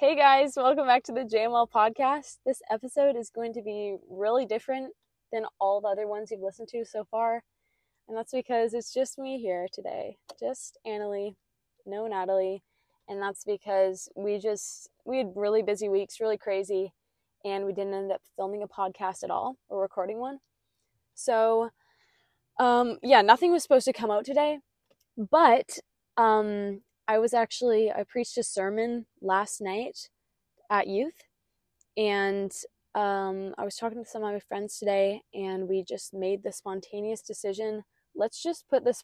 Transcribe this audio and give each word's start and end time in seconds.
Hey 0.00 0.16
guys, 0.16 0.54
welcome 0.56 0.86
back 0.86 1.02
to 1.04 1.12
the 1.12 1.26
JML 1.26 1.68
podcast. 1.70 2.38
This 2.46 2.62
episode 2.70 3.16
is 3.16 3.28
going 3.28 3.52
to 3.52 3.60
be 3.60 3.98
really 4.08 4.46
different 4.46 4.94
than 5.30 5.44
all 5.60 5.82
the 5.82 5.88
other 5.88 6.06
ones 6.06 6.30
you've 6.30 6.40
listened 6.40 6.68
to 6.68 6.86
so 6.86 7.04
far. 7.10 7.42
And 8.08 8.16
that's 8.16 8.32
because 8.32 8.72
it's 8.72 8.94
just 8.94 9.18
me 9.18 9.38
here 9.38 9.66
today. 9.70 10.16
Just 10.40 10.78
Anilee, 10.86 11.34
no 11.84 12.06
Natalie. 12.06 12.62
And 13.10 13.20
that's 13.20 13.44
because 13.44 14.08
we 14.16 14.38
just, 14.38 14.88
we 15.04 15.18
had 15.18 15.32
really 15.36 15.62
busy 15.62 15.90
weeks, 15.90 16.18
really 16.18 16.38
crazy. 16.38 16.94
And 17.44 17.66
we 17.66 17.74
didn't 17.74 17.92
end 17.92 18.10
up 18.10 18.22
filming 18.36 18.62
a 18.62 18.68
podcast 18.68 19.22
at 19.22 19.30
all 19.30 19.58
or 19.68 19.82
recording 19.82 20.18
one. 20.18 20.38
So, 21.14 21.68
um, 22.58 22.96
yeah, 23.02 23.20
nothing 23.20 23.52
was 23.52 23.62
supposed 23.62 23.84
to 23.84 23.92
come 23.92 24.10
out 24.10 24.24
today. 24.24 24.60
But 25.18 25.78
um, 26.16 26.80
I 27.10 27.18
was 27.18 27.34
actually 27.34 27.90
I 27.90 28.04
preached 28.04 28.38
a 28.38 28.44
sermon 28.44 29.04
last 29.20 29.60
night 29.60 30.10
at 30.70 30.86
youth, 30.86 31.24
and 31.96 32.52
um, 32.94 33.52
I 33.58 33.64
was 33.64 33.74
talking 33.74 34.04
to 34.04 34.08
some 34.08 34.22
of 34.22 34.32
my 34.32 34.38
friends 34.38 34.78
today, 34.78 35.22
and 35.34 35.68
we 35.68 35.82
just 35.82 36.14
made 36.14 36.44
the 36.44 36.52
spontaneous 36.52 37.20
decision. 37.20 37.82
Let's 38.14 38.40
just 38.40 38.68
put 38.70 38.84
this 38.84 39.02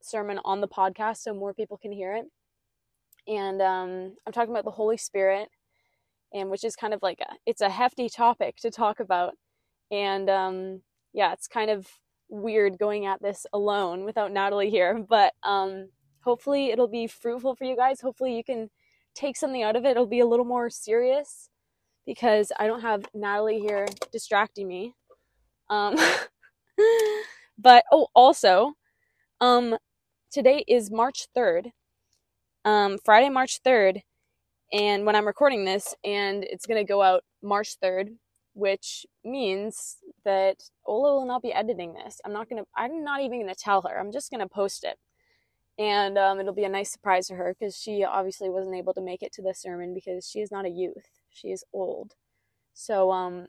sermon 0.00 0.38
on 0.44 0.60
the 0.60 0.68
podcast 0.68 1.16
so 1.16 1.34
more 1.34 1.52
people 1.52 1.76
can 1.76 1.90
hear 1.90 2.14
it. 2.14 2.26
And 3.26 3.60
um, 3.60 4.14
I'm 4.24 4.32
talking 4.32 4.52
about 4.52 4.64
the 4.64 4.70
Holy 4.70 4.96
Spirit, 4.96 5.48
and 6.32 6.50
which 6.50 6.62
is 6.62 6.76
kind 6.76 6.94
of 6.94 7.02
like 7.02 7.18
a 7.18 7.34
it's 7.44 7.60
a 7.60 7.70
hefty 7.70 8.08
topic 8.08 8.54
to 8.58 8.70
talk 8.70 9.00
about, 9.00 9.34
and 9.90 10.30
um, 10.30 10.82
yeah, 11.12 11.32
it's 11.32 11.48
kind 11.48 11.72
of 11.72 11.88
weird 12.28 12.78
going 12.78 13.04
at 13.06 13.20
this 13.20 13.46
alone 13.52 14.04
without 14.04 14.30
Natalie 14.30 14.70
here, 14.70 15.04
but 15.08 15.32
um, 15.42 15.88
hopefully 16.28 16.70
it'll 16.70 16.86
be 16.88 17.06
fruitful 17.06 17.54
for 17.54 17.64
you 17.64 17.74
guys. 17.74 18.02
Hopefully 18.02 18.36
you 18.36 18.44
can 18.44 18.68
take 19.14 19.34
something 19.34 19.62
out 19.62 19.76
of 19.76 19.86
it. 19.86 19.92
It'll 19.92 20.06
be 20.06 20.20
a 20.20 20.26
little 20.26 20.44
more 20.44 20.68
serious 20.68 21.48
because 22.04 22.52
I 22.58 22.66
don't 22.66 22.82
have 22.82 23.06
Natalie 23.14 23.60
here 23.60 23.86
distracting 24.12 24.68
me. 24.68 24.92
Um, 25.70 25.96
but 27.58 27.82
oh, 27.90 28.08
also, 28.14 28.74
um, 29.40 29.78
today 30.30 30.64
is 30.68 30.90
March 30.90 31.28
3rd, 31.34 31.70
um, 32.66 32.98
Friday, 33.02 33.30
March 33.30 33.60
3rd, 33.66 34.02
and 34.70 35.06
when 35.06 35.16
I'm 35.16 35.26
recording 35.26 35.64
this, 35.64 35.94
and 36.04 36.44
it's 36.44 36.66
gonna 36.66 36.84
go 36.84 37.00
out 37.00 37.24
March 37.42 37.80
3rd, 37.82 38.16
which 38.52 39.06
means 39.24 39.96
that 40.26 40.56
Ola 40.84 41.14
will 41.14 41.26
not 41.26 41.40
be 41.40 41.54
editing 41.54 41.94
this. 41.94 42.20
I'm 42.22 42.34
not 42.34 42.50
gonna, 42.50 42.64
I'm 42.76 43.02
not 43.02 43.22
even 43.22 43.40
gonna 43.40 43.54
tell 43.54 43.80
her. 43.80 43.98
I'm 43.98 44.12
just 44.12 44.30
gonna 44.30 44.46
post 44.46 44.84
it 44.84 44.98
and 45.78 46.18
um, 46.18 46.40
it'll 46.40 46.52
be 46.52 46.64
a 46.64 46.68
nice 46.68 46.90
surprise 46.90 47.28
to 47.28 47.34
her 47.36 47.54
because 47.58 47.76
she 47.76 48.02
obviously 48.02 48.50
wasn't 48.50 48.74
able 48.74 48.92
to 48.94 49.00
make 49.00 49.22
it 49.22 49.32
to 49.34 49.42
the 49.42 49.54
sermon 49.54 49.94
because 49.94 50.28
she 50.28 50.40
is 50.40 50.50
not 50.50 50.66
a 50.66 50.70
youth. 50.70 51.06
She 51.30 51.48
is 51.48 51.64
old. 51.72 52.14
So 52.74 53.10
um 53.10 53.46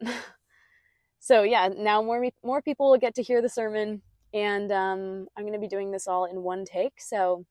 so 1.20 1.44
yeah 1.44 1.70
now 1.76 2.02
more 2.02 2.30
more 2.44 2.62
people 2.62 2.92
will 2.92 2.98
get 2.98 3.16
to 3.16 3.24
hear 3.24 3.42
the 3.42 3.50
sermon. 3.50 4.02
And 4.32 4.72
um, 4.72 5.28
i'm 5.36 5.44
going 5.44 5.54
to 5.54 5.60
be 5.60 5.68
doing 5.68 5.92
this 5.92 6.08
all 6.08 6.26
in 6.26 6.44
one 6.44 6.66
take. 6.66 7.02
So 7.02 7.46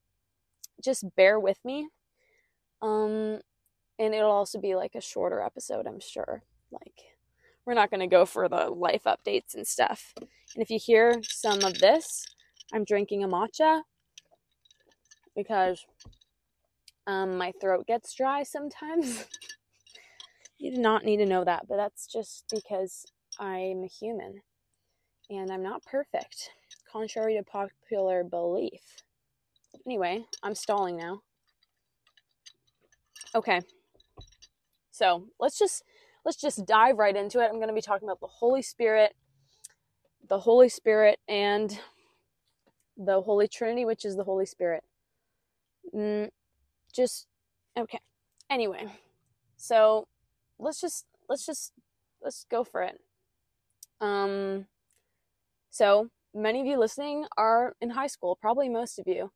just 0.83 1.05
bear 1.17 1.41
with 1.41 1.59
me. 1.65 1.89
Um 2.81 3.41
and 3.99 4.15
it'll 4.15 4.31
also 4.31 4.61
be 4.61 4.77
like 4.77 4.95
a 4.95 5.01
shorter 5.01 5.41
episode 5.41 5.87
i'm 5.89 6.01
sure. 6.01 6.45
Like 6.71 7.01
we're 7.67 7.75
not 7.75 7.91
going 7.91 8.01
to 8.01 8.07
go 8.07 8.25
for 8.25 8.49
the 8.49 8.71
life 8.71 9.03
updates 9.05 9.55
and 9.55 9.67
stuff. 9.67 10.15
And 10.21 10.63
if 10.63 10.71
you 10.71 10.79
hear 10.79 11.21
some 11.23 11.65
of 11.65 11.81
this 11.81 12.25
i'm 12.73 12.85
drinking 12.85 13.25
a 13.25 13.29
matcha 13.29 13.83
because 15.39 15.87
um, 17.07 17.39
my 17.39 17.53
throat 17.61 17.87
gets 17.87 18.13
dry 18.13 18.43
sometimes. 18.43 19.25
you 20.59 20.75
do 20.75 20.81
not 20.81 21.05
need 21.05 21.19
to 21.19 21.27
know 21.27 21.45
that, 21.45 21.69
but 21.69 21.77
that's 21.77 22.09
just 22.13 22.45
because 22.51 23.07
I'm 23.39 23.85
a 23.85 23.87
human 23.87 24.43
and 25.31 25.53
I'm 25.53 25.63
not 25.63 25.85
perfect, 25.85 26.51
contrary 26.91 27.37
to 27.37 27.45
popular 27.45 28.25
belief. 28.25 28.81
Anyway, 29.87 30.25
I'm 30.43 30.57
stalling 30.57 30.97
now. 30.97 31.21
Okay. 33.33 33.61
So, 34.91 35.29
let's 35.39 35.57
just 35.57 35.85
let's 36.25 36.41
just 36.41 36.67
dive 36.67 36.99
right 36.99 37.15
into 37.15 37.39
it. 37.39 37.45
I'm 37.45 37.59
going 37.59 37.69
to 37.69 37.75
be 37.75 37.81
talking 37.81 38.09
about 38.09 38.19
the 38.19 38.27
Holy 38.27 38.63
Spirit, 38.63 39.15
the 40.29 40.41
Holy 40.41 40.69
Spirit 40.69 41.21
and 41.29 41.79
the 42.97 43.21
Holy 43.21 43.47
Trinity, 43.47 43.85
which 43.85 44.05
is 44.05 44.17
the 44.17 44.25
Holy 44.25 44.47
Spirit. 44.47 44.83
Mm, 45.95 46.31
just 46.93 47.27
okay. 47.79 48.01
Anyway, 48.51 48.87
so 49.57 50.07
let's 50.59 50.81
just 50.81 51.07
let's 51.29 51.47
just 51.47 51.73
let's 52.23 52.45
go 52.51 52.65
for 52.65 52.83
it. 52.83 53.01
Um, 54.01 54.67
so 55.71 56.11
many 56.35 56.61
of 56.61 56.67
you 56.67 56.79
listening 56.79 57.27
are 57.37 57.75
in 57.81 57.91
high 57.91 58.07
school, 58.07 58.37
probably 58.41 58.69
most 58.69 58.99
of 58.99 59.07
you, 59.07 59.33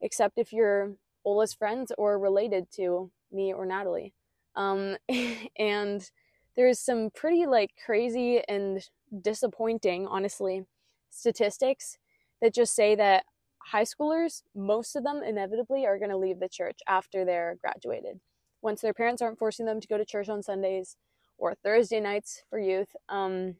except 0.00 0.38
if 0.38 0.52
you're 0.52 0.94
Ola's 1.24 1.54
friends 1.54 1.92
or 1.98 2.18
related 2.18 2.70
to 2.72 3.10
me 3.32 3.52
or 3.52 3.66
Natalie. 3.66 4.12
Um, 4.56 4.96
and 5.58 6.10
there's 6.56 6.78
some 6.78 7.10
pretty 7.10 7.46
like 7.46 7.70
crazy 7.84 8.42
and 8.48 8.82
disappointing, 9.22 10.06
honestly, 10.06 10.64
statistics 11.10 11.98
that 12.40 12.54
just 12.54 12.74
say 12.74 12.94
that 12.94 13.24
high 13.70 13.84
schoolers, 13.84 14.42
most 14.54 14.96
of 14.96 15.04
them 15.04 15.22
inevitably 15.24 15.86
are 15.86 15.98
going 15.98 16.10
to 16.10 16.16
leave 16.16 16.40
the 16.40 16.48
church 16.48 16.80
after 16.88 17.24
they're 17.24 17.56
graduated. 17.60 18.20
Once 18.62 18.80
their 18.80 18.94
parents 18.94 19.22
aren't 19.22 19.38
forcing 19.38 19.66
them 19.66 19.80
to 19.80 19.88
go 19.88 19.96
to 19.96 20.04
church 20.04 20.28
on 20.28 20.42
Sundays 20.42 20.96
or 21.38 21.54
Thursday 21.54 22.00
nights 22.00 22.42
for 22.50 22.58
youth, 22.58 22.88
um, 23.08 23.54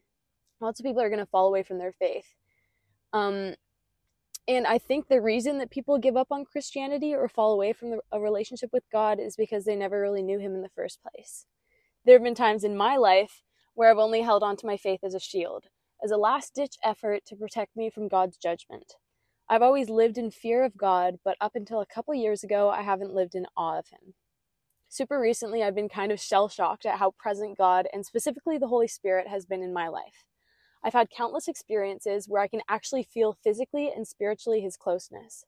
lots 0.59 0.79
of 0.79 0.85
people 0.85 1.01
are 1.01 1.09
going 1.09 1.19
to 1.19 1.25
fall 1.25 1.47
away 1.47 1.63
from 1.63 1.79
their 1.79 1.93
faith. 1.93 2.35
Um, 3.13 3.55
and 4.47 4.67
I 4.67 4.77
think 4.77 5.07
the 5.07 5.21
reason 5.21 5.59
that 5.59 5.71
people 5.71 5.97
give 5.97 6.17
up 6.17 6.27
on 6.29 6.45
Christianity 6.45 7.13
or 7.13 7.29
fall 7.29 7.53
away 7.53 7.73
from 7.73 7.91
the, 7.91 7.99
a 8.11 8.19
relationship 8.19 8.71
with 8.73 8.83
God 8.91 9.19
is 9.19 9.35
because 9.35 9.65
they 9.65 9.75
never 9.75 10.01
really 10.01 10.23
knew 10.23 10.39
Him 10.39 10.53
in 10.53 10.61
the 10.61 10.69
first 10.69 10.99
place. 11.01 11.45
There 12.05 12.15
have 12.15 12.23
been 12.23 12.35
times 12.35 12.63
in 12.63 12.75
my 12.75 12.97
life 12.97 13.43
where 13.75 13.89
I've 13.89 13.97
only 13.97 14.21
held 14.21 14.43
on 14.43 14.57
to 14.57 14.65
my 14.65 14.77
faith 14.77 15.01
as 15.03 15.13
a 15.13 15.19
shield, 15.19 15.65
as 16.03 16.11
a 16.11 16.17
last 16.17 16.53
ditch 16.53 16.75
effort 16.83 17.23
to 17.27 17.35
protect 17.35 17.75
me 17.75 17.89
from 17.89 18.07
God's 18.07 18.37
judgment. 18.37 18.95
I've 19.51 19.61
always 19.61 19.89
lived 19.89 20.17
in 20.17 20.31
fear 20.31 20.63
of 20.63 20.77
God, 20.77 21.19
but 21.25 21.35
up 21.41 21.57
until 21.57 21.81
a 21.81 21.85
couple 21.85 22.13
years 22.13 22.41
ago, 22.41 22.69
I 22.69 22.83
haven't 22.83 23.13
lived 23.13 23.35
in 23.35 23.47
awe 23.57 23.79
of 23.79 23.89
Him. 23.89 24.13
Super 24.87 25.19
recently, 25.19 25.61
I've 25.61 25.75
been 25.75 25.89
kind 25.89 26.13
of 26.13 26.21
shell 26.21 26.47
shocked 26.47 26.85
at 26.85 26.99
how 26.99 27.11
present 27.19 27.57
God, 27.57 27.85
and 27.91 28.05
specifically 28.05 28.57
the 28.57 28.69
Holy 28.69 28.87
Spirit, 28.87 29.27
has 29.27 29.45
been 29.45 29.61
in 29.61 29.73
my 29.73 29.89
life. 29.89 30.23
I've 30.85 30.93
had 30.93 31.09
countless 31.09 31.49
experiences 31.49 32.29
where 32.29 32.41
I 32.41 32.47
can 32.47 32.61
actually 32.69 33.03
feel 33.03 33.37
physically 33.43 33.91
and 33.93 34.07
spiritually 34.07 34.61
His 34.61 34.77
closeness. 34.77 35.43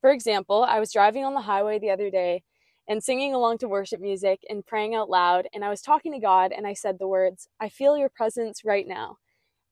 For 0.00 0.12
example, 0.12 0.62
I 0.62 0.78
was 0.78 0.92
driving 0.92 1.24
on 1.24 1.34
the 1.34 1.40
highway 1.40 1.80
the 1.80 1.90
other 1.90 2.10
day 2.10 2.44
and 2.88 3.02
singing 3.02 3.34
along 3.34 3.58
to 3.58 3.68
worship 3.68 4.00
music 4.00 4.42
and 4.48 4.64
praying 4.64 4.94
out 4.94 5.10
loud, 5.10 5.48
and 5.52 5.64
I 5.64 5.68
was 5.68 5.82
talking 5.82 6.12
to 6.12 6.20
God 6.20 6.52
and 6.52 6.64
I 6.64 6.74
said 6.74 7.00
the 7.00 7.08
words, 7.08 7.48
I 7.58 7.70
feel 7.70 7.98
your 7.98 8.08
presence 8.08 8.64
right 8.64 8.86
now. 8.86 9.16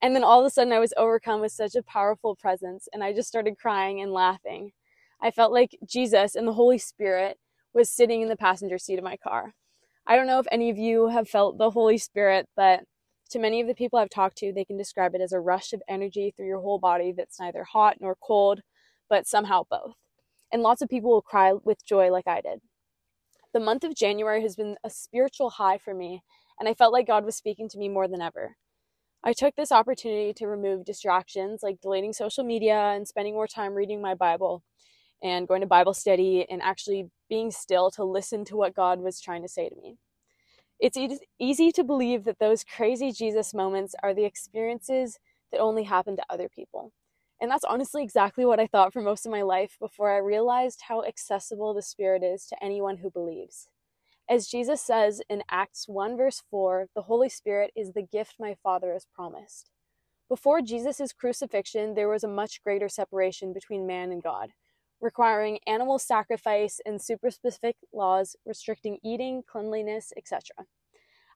And 0.01 0.15
then 0.15 0.23
all 0.23 0.39
of 0.39 0.45
a 0.45 0.49
sudden, 0.49 0.73
I 0.73 0.79
was 0.79 0.93
overcome 0.97 1.41
with 1.41 1.51
such 1.51 1.75
a 1.75 1.83
powerful 1.83 2.35
presence, 2.35 2.87
and 2.93 3.03
I 3.03 3.13
just 3.13 3.27
started 3.27 3.57
crying 3.57 4.01
and 4.01 4.11
laughing. 4.11 4.71
I 5.21 5.31
felt 5.31 5.51
like 5.51 5.77
Jesus 5.85 6.35
and 6.35 6.47
the 6.47 6.53
Holy 6.53 6.77
Spirit 6.77 7.39
was 7.73 7.89
sitting 7.89 8.21
in 8.21 8.29
the 8.29 8.35
passenger 8.35 8.77
seat 8.77 8.97
of 8.97 9.03
my 9.03 9.17
car. 9.17 9.55
I 10.07 10.15
don't 10.15 10.27
know 10.27 10.39
if 10.39 10.47
any 10.51 10.69
of 10.69 10.77
you 10.77 11.07
have 11.07 11.27
felt 11.27 11.57
the 11.57 11.71
Holy 11.71 11.97
Spirit, 11.97 12.47
but 12.55 12.81
to 13.31 13.39
many 13.39 13.59
of 13.59 13.67
the 13.67 13.73
people 13.73 13.97
I've 13.97 14.09
talked 14.09 14.37
to, 14.37 14.53
they 14.53 14.65
can 14.65 14.77
describe 14.77 15.15
it 15.15 15.21
as 15.21 15.31
a 15.31 15.39
rush 15.39 15.73
of 15.73 15.81
energy 15.87 16.31
through 16.35 16.45
your 16.47 16.61
whole 16.61 16.77
body 16.77 17.11
that's 17.11 17.39
neither 17.39 17.63
hot 17.63 17.97
nor 17.99 18.15
cold, 18.15 18.61
but 19.09 19.25
somehow 19.27 19.63
both. 19.69 19.95
And 20.51 20.61
lots 20.61 20.81
of 20.81 20.89
people 20.89 21.09
will 21.09 21.21
cry 21.21 21.53
with 21.53 21.85
joy 21.85 22.11
like 22.11 22.27
I 22.27 22.41
did. 22.41 22.61
The 23.53 23.59
month 23.59 23.83
of 23.83 23.95
January 23.95 24.41
has 24.41 24.55
been 24.55 24.75
a 24.83 24.89
spiritual 24.89 25.49
high 25.49 25.77
for 25.77 25.93
me, 25.93 26.21
and 26.59 26.69
I 26.69 26.73
felt 26.73 26.93
like 26.93 27.07
God 27.07 27.25
was 27.25 27.35
speaking 27.35 27.67
to 27.69 27.77
me 27.79 27.89
more 27.89 28.07
than 28.07 28.21
ever. 28.21 28.57
I 29.25 29.33
took 29.33 29.55
this 29.55 29.71
opportunity 29.71 30.33
to 30.35 30.47
remove 30.47 30.85
distractions 30.85 31.63
like 31.63 31.81
deleting 31.81 32.13
social 32.13 32.43
media 32.43 32.75
and 32.95 33.07
spending 33.07 33.33
more 33.33 33.47
time 33.47 33.73
reading 33.73 34.01
my 34.01 34.13
Bible 34.13 34.63
and 35.23 35.47
going 35.47 35.61
to 35.61 35.67
Bible 35.67 35.95
study 35.95 36.45
and 36.49 36.61
actually 36.61 37.09
being 37.29 37.51
still 37.51 37.91
to 37.91 38.03
listen 38.03 38.45
to 38.45 38.57
what 38.57 38.75
God 38.75 38.99
was 39.01 39.19
trying 39.21 39.41
to 39.41 39.49
say 39.49 39.69
to 39.69 39.75
me. 39.81 39.97
It's 40.79 40.97
e- 40.97 41.19
easy 41.39 41.71
to 41.73 41.83
believe 41.83 42.25
that 42.25 42.39
those 42.39 42.63
crazy 42.63 43.11
Jesus 43.11 43.53
moments 43.53 43.95
are 44.03 44.13
the 44.13 44.25
experiences 44.25 45.19
that 45.51 45.59
only 45.59 45.83
happen 45.83 46.15
to 46.17 46.25
other 46.29 46.49
people. 46.49 46.93
And 47.41 47.51
that's 47.51 47.65
honestly 47.65 48.03
exactly 48.03 48.45
what 48.45 48.59
I 48.59 48.67
thought 48.67 48.93
for 48.93 49.01
most 49.01 49.25
of 49.25 49.31
my 49.31 49.41
life 49.41 49.77
before 49.79 50.11
I 50.13 50.17
realized 50.17 50.83
how 50.87 51.03
accessible 51.03 51.73
the 51.73 51.81
Spirit 51.81 52.23
is 52.23 52.45
to 52.47 52.63
anyone 52.63 52.97
who 52.97 53.11
believes. 53.11 53.69
As 54.29 54.47
Jesus 54.47 54.81
says 54.81 55.21
in 55.29 55.43
Acts 55.51 55.87
1, 55.87 56.17
verse 56.17 56.43
4, 56.51 56.87
the 56.95 57.03
Holy 57.03 57.29
Spirit 57.29 57.71
is 57.75 57.93
the 57.93 58.01
gift 58.03 58.35
my 58.39 58.55
Father 58.63 58.93
has 58.93 59.05
promised. 59.15 59.71
Before 60.29 60.61
Jesus' 60.61 61.13
crucifixion, 61.13 61.95
there 61.95 62.09
was 62.09 62.23
a 62.23 62.27
much 62.29 62.63
greater 62.63 62.89
separation 62.89 63.53
between 63.53 63.87
man 63.87 64.11
and 64.11 64.23
God. 64.23 64.51
requiring 65.01 65.59
animal 65.67 65.99
sacrifice 65.99 66.81
and 66.85 67.01
super 67.01 67.31
specific 67.31 67.77
laws 67.93 68.35
restricting 68.45 68.99
eating, 69.03 69.43
cleanliness, 69.47 70.13
etc. 70.17 70.41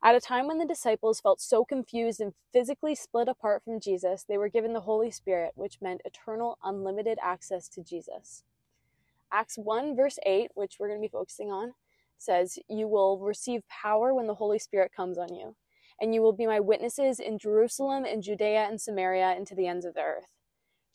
At 0.04 0.16
a 0.16 0.22
time 0.22 0.48
when 0.48 0.60
the 0.60 0.66
disciples 0.66 1.22
felt 1.22 1.42
so 1.42 1.66
confused 1.66 2.22
and 2.22 2.34
physically 2.54 2.96
split 2.96 3.28
apart 3.30 3.64
from 3.64 3.80
Jesus, 3.82 4.26
they 4.28 4.38
were 4.38 4.50
given 4.50 4.74
the 4.74 4.82
Holy 4.82 5.12
Spirit, 5.12 5.54
which 5.56 5.82
meant 5.82 6.02
eternal, 6.06 6.58
unlimited 6.64 7.20
access 7.24 7.70
to 7.70 7.84
Jesus. 7.84 8.44
Acts 9.32 9.58
1, 9.58 9.96
verse 9.96 10.20
8, 10.26 10.52
which 10.56 10.78
we're 10.80 10.88
going 10.90 11.00
to 11.02 11.08
be 11.08 11.12
focusing 11.12 11.52
on, 11.52 11.74
says, 12.20 12.60
You 12.70 12.88
will 12.88 13.20
receive 13.20 13.68
power 13.68 14.14
when 14.14 14.28
the 14.28 14.36
Holy 14.36 14.60
Spirit 14.60 14.92
comes 14.96 15.18
on 15.18 15.34
you, 15.34 15.56
and 16.00 16.14
you 16.14 16.22
will 16.22 16.34
be 16.34 16.48
my 16.48 16.60
witnesses 16.60 17.20
in 17.20 17.40
Jerusalem 17.40 18.06
and 18.06 18.24
Judea 18.24 18.68
and 18.70 18.80
Samaria 18.80 19.34
and 19.36 19.48
to 19.48 19.56
the 19.56 19.68
ends 19.68 19.86
of 19.86 19.96
the 19.96 20.02
earth. 20.02 20.32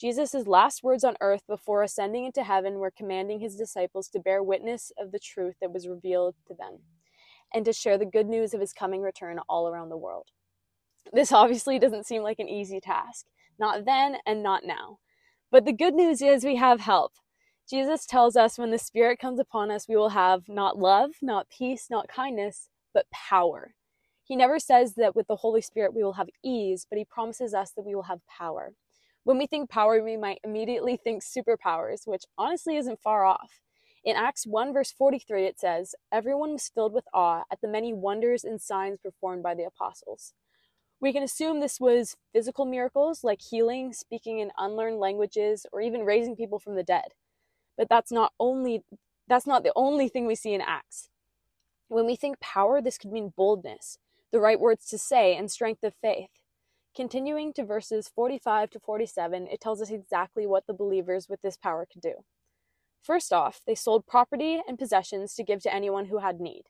Jesus' 0.00 0.46
last 0.46 0.82
words 0.82 1.04
on 1.04 1.16
earth 1.20 1.42
before 1.48 1.82
ascending 1.82 2.24
into 2.24 2.42
heaven 2.42 2.74
were 2.74 2.90
commanding 2.90 3.40
his 3.40 3.56
disciples 3.56 4.08
to 4.08 4.20
bear 4.20 4.42
witness 4.42 4.92
of 4.98 5.12
the 5.12 5.18
truth 5.18 5.56
that 5.60 5.72
was 5.72 5.88
revealed 5.88 6.34
to 6.48 6.54
them 6.54 6.80
and 7.54 7.64
to 7.64 7.72
share 7.72 7.96
the 7.96 8.04
good 8.04 8.26
news 8.28 8.52
of 8.52 8.60
his 8.60 8.72
coming 8.72 9.02
return 9.02 9.38
all 9.48 9.68
around 9.68 9.88
the 9.88 9.96
world. 9.96 10.28
This 11.12 11.32
obviously 11.32 11.78
doesn't 11.78 12.06
seem 12.06 12.22
like 12.22 12.40
an 12.40 12.48
easy 12.48 12.80
task, 12.80 13.26
not 13.58 13.84
then 13.84 14.16
and 14.26 14.42
not 14.42 14.64
now. 14.64 14.98
But 15.50 15.64
the 15.64 15.72
good 15.72 15.94
news 15.94 16.20
is 16.20 16.44
we 16.44 16.56
have 16.56 16.80
help. 16.80 17.12
Jesus 17.68 18.04
tells 18.04 18.36
us 18.36 18.58
when 18.58 18.70
the 18.70 18.78
Spirit 18.78 19.18
comes 19.18 19.38
upon 19.38 19.70
us, 19.70 19.88
we 19.88 19.96
will 19.96 20.10
have 20.10 20.48
not 20.48 20.78
love, 20.78 21.12
not 21.22 21.48
peace, 21.48 21.86
not 21.90 22.08
kindness, 22.08 22.68
but 22.92 23.10
power. 23.10 23.74
He 24.22 24.36
never 24.36 24.58
says 24.58 24.94
that 24.94 25.16
with 25.16 25.26
the 25.28 25.36
Holy 25.36 25.62
Spirit 25.62 25.94
we 25.94 26.02
will 26.02 26.14
have 26.14 26.28
ease, 26.42 26.86
but 26.88 26.98
he 26.98 27.04
promises 27.04 27.54
us 27.54 27.72
that 27.72 27.84
we 27.84 27.94
will 27.94 28.04
have 28.04 28.20
power. 28.26 28.74
When 29.24 29.38
we 29.38 29.46
think 29.46 29.70
power, 29.70 30.02
we 30.02 30.18
might 30.18 30.40
immediately 30.44 30.98
think 30.98 31.22
superpowers, 31.22 32.06
which 32.06 32.24
honestly 32.36 32.76
isn't 32.76 33.00
far 33.00 33.24
off. 33.24 33.60
In 34.04 34.16
Acts 34.16 34.46
1, 34.46 34.74
verse 34.74 34.92
43, 34.92 35.46
it 35.46 35.58
says, 35.58 35.94
Everyone 36.12 36.52
was 36.52 36.68
filled 36.68 36.92
with 36.92 37.06
awe 37.14 37.44
at 37.50 37.62
the 37.62 37.68
many 37.68 37.94
wonders 37.94 38.44
and 38.44 38.60
signs 38.60 38.98
performed 39.02 39.42
by 39.42 39.54
the 39.54 39.64
apostles. 39.64 40.34
We 41.00 41.14
can 41.14 41.22
assume 41.22 41.60
this 41.60 41.80
was 41.80 42.16
physical 42.34 42.66
miracles 42.66 43.24
like 43.24 43.40
healing, 43.40 43.94
speaking 43.94 44.40
in 44.40 44.52
unlearned 44.58 44.98
languages, 44.98 45.64
or 45.72 45.80
even 45.80 46.04
raising 46.04 46.36
people 46.36 46.58
from 46.58 46.76
the 46.76 46.82
dead. 46.82 47.14
But 47.76 47.88
that's 47.88 48.12
not 48.12 48.32
only 48.38 48.84
that's 49.26 49.46
not 49.46 49.62
the 49.62 49.72
only 49.74 50.08
thing 50.08 50.26
we 50.26 50.34
see 50.34 50.52
in 50.52 50.60
Acts. 50.60 51.08
When 51.88 52.06
we 52.06 52.16
think 52.16 52.40
power, 52.40 52.80
this 52.80 52.98
could 52.98 53.12
mean 53.12 53.32
boldness, 53.36 53.98
the 54.32 54.40
right 54.40 54.60
words 54.60 54.86
to 54.90 54.98
say, 54.98 55.34
and 55.36 55.50
strength 55.50 55.82
of 55.82 55.94
faith. 55.94 56.30
Continuing 56.94 57.52
to 57.54 57.64
verses 57.64 58.10
45 58.14 58.70
to 58.70 58.80
47, 58.80 59.48
it 59.50 59.60
tells 59.60 59.80
us 59.82 59.90
exactly 59.90 60.46
what 60.46 60.66
the 60.66 60.74
believers 60.74 61.28
with 61.28 61.40
this 61.42 61.56
power 61.56 61.86
could 61.90 62.02
do. 62.02 62.24
First 63.02 63.32
off, 63.32 63.60
they 63.66 63.74
sold 63.74 64.06
property 64.06 64.62
and 64.66 64.78
possessions 64.78 65.34
to 65.34 65.42
give 65.42 65.62
to 65.62 65.74
anyone 65.74 66.06
who 66.06 66.18
had 66.18 66.40
need. 66.40 66.64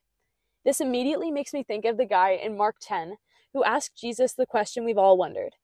This 0.64 0.80
immediately 0.80 1.30
makes 1.30 1.52
me 1.52 1.62
think 1.62 1.84
of 1.84 1.96
the 1.96 2.06
guy 2.06 2.30
in 2.30 2.56
Mark 2.56 2.76
10 2.80 3.16
who 3.52 3.62
asked 3.62 3.96
Jesus 3.96 4.32
the 4.32 4.46
question 4.46 4.84
we've 4.84 4.98
all 4.98 5.16
wondered 5.16 5.54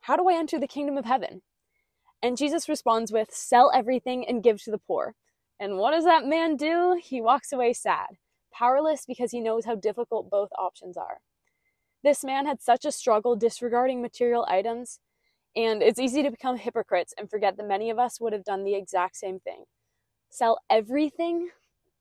How 0.00 0.16
do 0.16 0.28
I 0.28 0.34
enter 0.34 0.58
the 0.58 0.66
kingdom 0.66 0.98
of 0.98 1.04
heaven? 1.04 1.42
And 2.22 2.36
Jesus 2.36 2.68
responds 2.68 3.12
with, 3.12 3.32
Sell 3.32 3.70
everything 3.74 4.26
and 4.26 4.42
give 4.42 4.62
to 4.62 4.70
the 4.70 4.78
poor. 4.78 5.14
And 5.58 5.78
what 5.78 5.92
does 5.92 6.04
that 6.04 6.26
man 6.26 6.56
do? 6.56 7.00
He 7.02 7.20
walks 7.20 7.52
away 7.52 7.72
sad, 7.72 8.18
powerless 8.52 9.04
because 9.06 9.30
he 9.30 9.40
knows 9.40 9.64
how 9.64 9.74
difficult 9.74 10.30
both 10.30 10.50
options 10.58 10.96
are. 10.96 11.18
This 12.02 12.22
man 12.22 12.46
had 12.46 12.62
such 12.62 12.84
a 12.84 12.92
struggle 12.92 13.36
disregarding 13.36 14.02
material 14.02 14.46
items, 14.48 15.00
and 15.56 15.82
it's 15.82 15.98
easy 15.98 16.22
to 16.22 16.30
become 16.30 16.56
hypocrites 16.56 17.14
and 17.18 17.28
forget 17.30 17.56
that 17.56 17.66
many 17.66 17.90
of 17.90 17.98
us 17.98 18.20
would 18.20 18.32
have 18.32 18.44
done 18.44 18.64
the 18.64 18.74
exact 18.74 19.16
same 19.16 19.40
thing. 19.40 19.64
Sell 20.30 20.58
everything, 20.68 21.48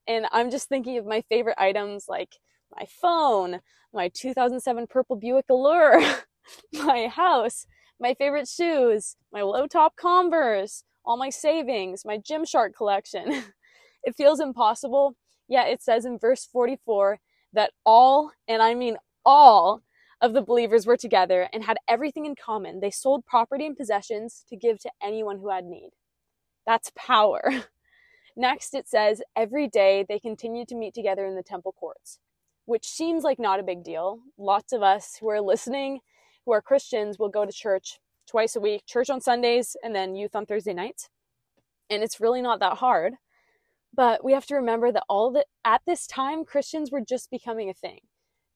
and 0.07 0.27
I'm 0.31 0.51
just 0.51 0.67
thinking 0.67 0.97
of 0.97 1.05
my 1.05 1.21
favorite 1.21 1.57
items 1.57 2.05
like 2.09 2.35
my 2.75 2.85
phone, 3.01 3.61
my 3.93 4.09
2007 4.09 4.87
purple 4.87 5.15
Buick 5.15 5.45
Allure, 5.49 6.01
my 6.73 7.07
house, 7.07 7.65
my 7.99 8.13
favorite 8.13 8.47
shoes, 8.47 9.15
my 9.31 9.41
low 9.41 9.67
top 9.67 9.95
Converse, 9.95 10.83
all 11.03 11.17
my 11.17 11.29
savings, 11.29 12.03
my 12.05 12.17
Gymshark 12.17 12.73
collection. 12.75 13.43
it 14.03 14.15
feels 14.15 14.39
impossible, 14.39 15.15
yet 15.47 15.69
it 15.69 15.81
says 15.81 16.05
in 16.05 16.17
verse 16.17 16.45
44 16.45 17.19
that 17.53 17.71
all, 17.85 18.31
and 18.47 18.61
I 18.61 18.73
mean 18.73 18.97
all, 19.25 19.83
of 20.21 20.33
the 20.33 20.41
believers 20.41 20.85
were 20.85 20.97
together 20.97 21.49
and 21.53 21.63
had 21.63 21.77
everything 21.87 22.25
in 22.25 22.35
common. 22.35 22.79
They 22.79 22.91
sold 22.91 23.25
property 23.25 23.65
and 23.65 23.77
possessions 23.77 24.43
to 24.49 24.55
give 24.55 24.79
to 24.79 24.91
anyone 25.01 25.37
who 25.39 25.49
had 25.49 25.65
need. 25.65 25.91
That's 26.65 26.91
power. 26.95 27.43
Next, 28.35 28.73
it 28.73 28.87
says 28.87 29.21
every 29.35 29.67
day 29.67 30.05
they 30.07 30.19
continued 30.19 30.67
to 30.69 30.75
meet 30.75 30.93
together 30.93 31.25
in 31.25 31.35
the 31.35 31.43
temple 31.43 31.73
courts, 31.73 32.19
which 32.65 32.85
seems 32.87 33.23
like 33.23 33.39
not 33.39 33.59
a 33.59 33.63
big 33.63 33.83
deal. 33.83 34.19
Lots 34.37 34.73
of 34.73 34.81
us 34.81 35.17
who 35.19 35.29
are 35.29 35.41
listening, 35.41 35.99
who 36.45 36.53
are 36.53 36.61
Christians, 36.61 37.19
will 37.19 37.29
go 37.29 37.45
to 37.45 37.51
church 37.51 37.99
twice 38.29 38.55
a 38.55 38.59
week, 38.59 38.83
church 38.85 39.09
on 39.09 39.21
Sundays, 39.21 39.75
and 39.83 39.95
then 39.95 40.15
youth 40.15 40.35
on 40.35 40.45
Thursday 40.45 40.73
nights. 40.73 41.09
And 41.89 42.03
it's 42.03 42.19
really 42.19 42.41
not 42.41 42.59
that 42.59 42.77
hard. 42.77 43.15
But 43.93 44.23
we 44.23 44.33
have 44.33 44.45
to 44.47 44.55
remember 44.55 44.91
that 44.91 45.05
all 45.07 45.41
at 45.63 45.81
this 45.85 46.05
time, 46.05 46.43
Christians 46.43 46.91
were 46.91 47.01
just 47.01 47.31
becoming 47.31 47.69
a 47.69 47.73
thing. 47.73 47.99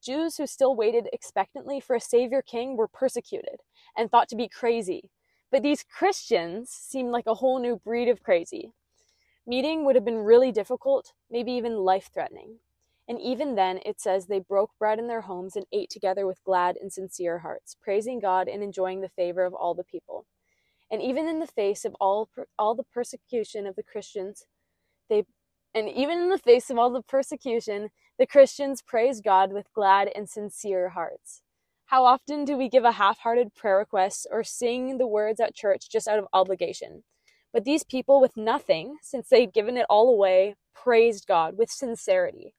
Jews 0.03 0.38
who 0.38 0.47
still 0.47 0.75
waited 0.75 1.07
expectantly 1.12 1.80
for 1.80 1.95
a 1.95 2.01
savior 2.01 2.41
king 2.41 2.77
were 2.77 2.88
persecuted 2.88 3.62
and 3.97 4.09
thought 4.09 4.30
to 4.30 4.36
be 4.36 4.47
crazy. 4.47 5.12
But 5.51 5.63
these 5.63 5.83
Christians 5.83 6.69
seemed 6.69 7.12
like 7.12 7.27
a 7.27 7.36
whole 7.36 7.59
new 7.59 7.77
breed 7.77 8.07
of 8.09 8.24
crazy. 8.24 8.74
Meeting 9.47 9.86
would 9.86 9.95
have 9.95 10.06
been 10.06 10.19
really 10.19 10.51
difficult, 10.51 11.13
maybe 11.30 11.51
even 11.53 11.77
life 11.77 12.09
threatening. 12.13 12.59
And 13.10 13.20
even 13.20 13.56
then, 13.56 13.80
it 13.86 14.00
says 14.00 14.28
they 14.28 14.40
broke 14.40 14.72
bread 14.78 15.00
in 15.00 15.08
their 15.08 15.22
homes 15.22 15.56
and 15.56 15.66
ate 15.74 15.90
together 15.90 16.28
with 16.28 16.44
glad 16.44 16.78
and 16.78 16.94
sincere 16.94 17.40
hearts, 17.40 17.76
praising 17.82 18.20
God 18.20 18.48
and 18.48 18.62
enjoying 18.64 19.02
the 19.02 19.10
favor 19.10 19.46
of 19.46 19.56
all 19.56 19.74
the 19.74 19.84
people. 19.84 20.28
And 20.92 21.02
even 21.02 21.28
in 21.28 21.40
the 21.40 21.48
face 21.48 21.86
of 21.86 21.96
all, 22.00 22.30
all 22.60 22.76
the 22.76 22.84
persecution 22.84 23.66
of 23.66 23.76
the 23.76 23.84
Christians, 23.84 24.46
they 25.10 25.26
and 25.74 25.90
even 25.90 26.20
in 26.20 26.30
the 26.30 26.38
face 26.38 26.70
of 26.70 26.78
all 26.78 26.92
the 26.92 27.02
persecution, 27.02 27.90
the 28.18 28.28
Christians 28.28 28.82
praise 28.82 29.22
God 29.22 29.54
with 29.54 29.74
glad 29.74 30.12
and 30.16 30.30
sincere 30.30 30.90
hearts. 30.90 31.42
How 31.86 32.06
often 32.06 32.46
do 32.46 32.58
we 32.58 32.70
give 32.70 32.84
a 32.86 32.94
half 32.94 33.20
hearted 33.20 33.56
prayer 33.56 33.78
request 33.78 34.28
or 34.32 34.44
sing 34.44 34.98
the 34.98 35.08
words 35.08 35.40
at 35.40 35.56
church 35.56 35.90
just 35.90 36.08
out 36.08 36.20
of 36.20 36.28
obligation? 36.34 37.04
But 37.54 37.66
these 37.66 37.84
people 37.84 38.22
with 38.22 38.38
nothing, 38.38 38.98
since 39.02 39.30
they'd 39.30 39.54
given 39.54 39.78
it 39.78 39.88
all 39.90 40.10
away, 40.10 40.56
praised 40.76 41.28
God 41.28 41.58
with 41.58 41.72
sincerity. 41.72 42.54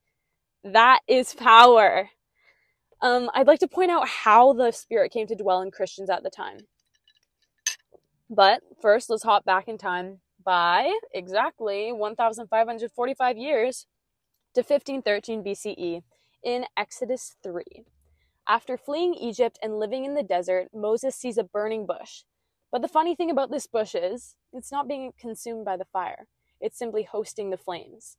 That 0.64 1.00
is 1.08 1.34
power. 1.34 2.10
Um, 3.00 3.30
I'd 3.34 3.46
like 3.46 3.60
to 3.60 3.68
point 3.68 3.90
out 3.90 4.06
how 4.06 4.52
the 4.52 4.72
Spirit 4.72 5.10
came 5.10 5.26
to 5.28 5.34
dwell 5.34 5.62
in 5.62 5.70
Christians 5.70 6.10
at 6.10 6.22
the 6.22 6.30
time. 6.30 6.58
But 8.28 8.60
first, 8.80 9.08
let's 9.08 9.22
hop 9.22 9.44
back 9.44 9.68
in 9.68 9.78
time 9.78 10.20
by 10.44 10.92
exactly 11.14 11.92
1,545 11.92 13.38
years 13.38 13.86
to 14.54 14.60
1513 14.60 15.42
BCE 15.42 16.02
in 16.44 16.64
Exodus 16.76 17.36
3. 17.42 17.62
After 18.46 18.76
fleeing 18.76 19.14
Egypt 19.14 19.58
and 19.62 19.78
living 19.78 20.04
in 20.04 20.14
the 20.14 20.22
desert, 20.22 20.68
Moses 20.74 21.16
sees 21.16 21.38
a 21.38 21.44
burning 21.44 21.86
bush. 21.86 22.24
But 22.70 22.82
the 22.82 22.88
funny 22.88 23.14
thing 23.14 23.30
about 23.30 23.50
this 23.50 23.66
bush 23.66 23.94
is, 23.94 24.36
it's 24.52 24.70
not 24.70 24.88
being 24.88 25.12
consumed 25.18 25.64
by 25.64 25.76
the 25.76 25.86
fire, 25.86 26.26
it's 26.60 26.78
simply 26.78 27.04
hosting 27.04 27.50
the 27.50 27.56
flames. 27.56 28.16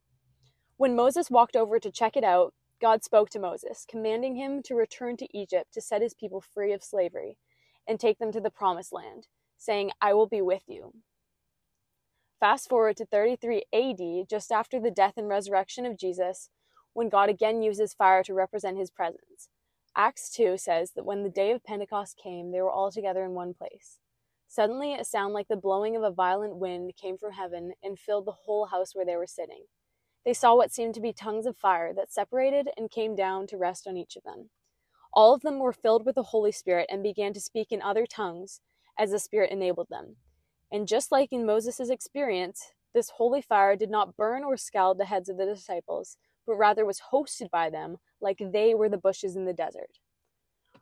When 0.82 0.96
Moses 0.96 1.30
walked 1.30 1.56
over 1.56 1.80
to 1.80 1.92
check 1.92 2.18
it 2.18 2.24
out, 2.24 2.56
God 2.82 3.04
spoke 3.04 3.30
to 3.30 3.40
Moses, 3.40 3.86
commanding 3.88 4.36
him 4.36 4.64
to 4.64 4.74
return 4.74 5.16
to 5.18 5.28
Egypt 5.32 5.72
to 5.76 5.80
set 5.80 6.02
his 6.02 6.16
people 6.16 6.42
free 6.42 6.74
of 6.74 6.84
slavery 6.84 7.38
and 7.88 8.00
take 8.00 8.18
them 8.18 8.32
to 8.32 8.42
the 8.42 8.50
promised 8.50 8.92
land, 8.92 9.28
saying, 9.60 9.92
I 10.02 10.16
will 10.16 10.26
be 10.26 10.42
with 10.42 10.64
you. 10.66 10.96
Fast 12.40 12.68
forward 12.68 12.98
to 12.98 13.06
33 13.06 13.62
AD, 13.72 14.28
just 14.28 14.52
after 14.52 14.80
the 14.80 14.90
death 14.90 15.14
and 15.18 15.30
resurrection 15.30 15.86
of 15.86 16.00
Jesus, 16.00 16.50
when 16.94 17.10
God 17.10 17.30
again 17.30 17.62
uses 17.62 17.94
fire 17.94 18.24
to 18.24 18.34
represent 18.34 18.80
his 18.80 18.90
presence. 18.90 19.50
Acts 19.96 20.32
2 20.32 20.58
says 20.58 20.94
that 20.96 21.06
when 21.06 21.22
the 21.22 21.30
day 21.30 21.52
of 21.52 21.64
Pentecost 21.64 22.18
came, 22.18 22.52
they 22.52 22.60
were 22.60 22.72
all 22.72 22.92
together 22.92 23.24
in 23.24 23.34
one 23.34 23.54
place. 23.54 24.00
Suddenly, 24.48 24.96
a 24.96 25.06
sound 25.06 25.36
like 25.36 25.48
the 25.48 25.56
blowing 25.56 25.96
of 25.96 26.02
a 26.02 26.10
violent 26.10 26.56
wind 26.56 26.94
came 27.00 27.20
from 27.20 27.34
heaven 27.34 27.74
and 27.84 28.00
filled 28.00 28.26
the 28.26 28.32
whole 28.32 28.66
house 28.66 28.96
where 28.96 29.06
they 29.06 29.16
were 29.16 29.28
sitting. 29.28 29.66
They 30.26 30.34
saw 30.34 30.56
what 30.56 30.72
seemed 30.72 30.94
to 30.96 31.02
be 31.02 31.14
tongues 31.14 31.46
of 31.46 31.58
fire 31.58 31.94
that 31.94 32.12
separated 32.12 32.70
and 32.78 32.92
came 32.92 33.16
down 33.16 33.48
to 33.48 33.58
rest 33.58 33.88
on 33.88 33.98
each 33.98 34.16
of 34.16 34.24
them. 34.24 34.50
All 35.14 35.34
of 35.34 35.42
them 35.42 35.60
were 35.60 35.74
filled 35.74 36.06
with 36.06 36.16
the 36.16 36.24
Holy 36.24 36.52
Spirit 36.52 36.88
and 36.90 37.04
began 37.04 37.34
to 37.34 37.42
speak 37.42 37.72
in 37.72 37.82
other 37.82 38.06
tongues 38.06 38.62
as 38.98 39.12
the 39.12 39.20
Spirit 39.20 39.52
enabled 39.52 39.88
them. 39.90 40.18
And 40.72 40.88
just 40.88 41.12
like 41.12 41.34
in 41.34 41.46
Moses' 41.46 41.90
experience, 41.90 42.74
this 42.94 43.12
holy 43.18 43.42
fire 43.42 43.76
did 43.76 43.90
not 43.90 44.16
burn 44.16 44.44
or 44.44 44.58
scald 44.58 44.98
the 44.98 45.06
heads 45.06 45.28
of 45.28 45.38
the 45.38 45.46
disciples, 45.46 46.18
but 46.46 46.56
rather 46.56 46.86
was 46.86 47.02
hosted 47.12 47.50
by 47.50 47.70
them 47.70 47.98
like 48.22 48.38
they 48.40 48.74
were 48.74 48.90
the 48.90 48.98
bushes 48.98 49.36
in 49.36 49.46
the 49.46 49.54
desert. 49.54 50.00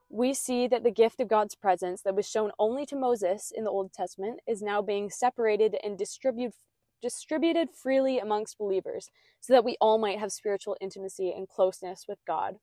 We 0.10 0.34
see 0.34 0.68
that 0.68 0.84
the 0.84 0.92
gift 0.92 1.20
of 1.20 1.28
God's 1.28 1.56
presence 1.56 2.02
that 2.02 2.16
was 2.16 2.28
shown 2.28 2.52
only 2.60 2.86
to 2.88 2.96
Moses 2.96 3.52
in 3.56 3.64
the 3.64 3.70
Old 3.70 3.94
Testament 3.94 4.40
is 4.48 4.62
now 4.62 4.82
being 4.82 5.10
separated 5.10 5.78
and 5.84 5.98
distributed 5.98 6.56
distributed 7.02 7.70
freely 7.72 8.20
amongst 8.20 8.58
believers, 8.58 9.10
so 9.40 9.54
that 9.54 9.66
we 9.66 9.78
all 9.80 9.98
might 9.98 10.20
have 10.20 10.32
spiritual 10.32 10.78
intimacy 10.82 11.32
and 11.32 11.48
closeness 11.48 12.06
with 12.08 12.20
God. 12.26 12.56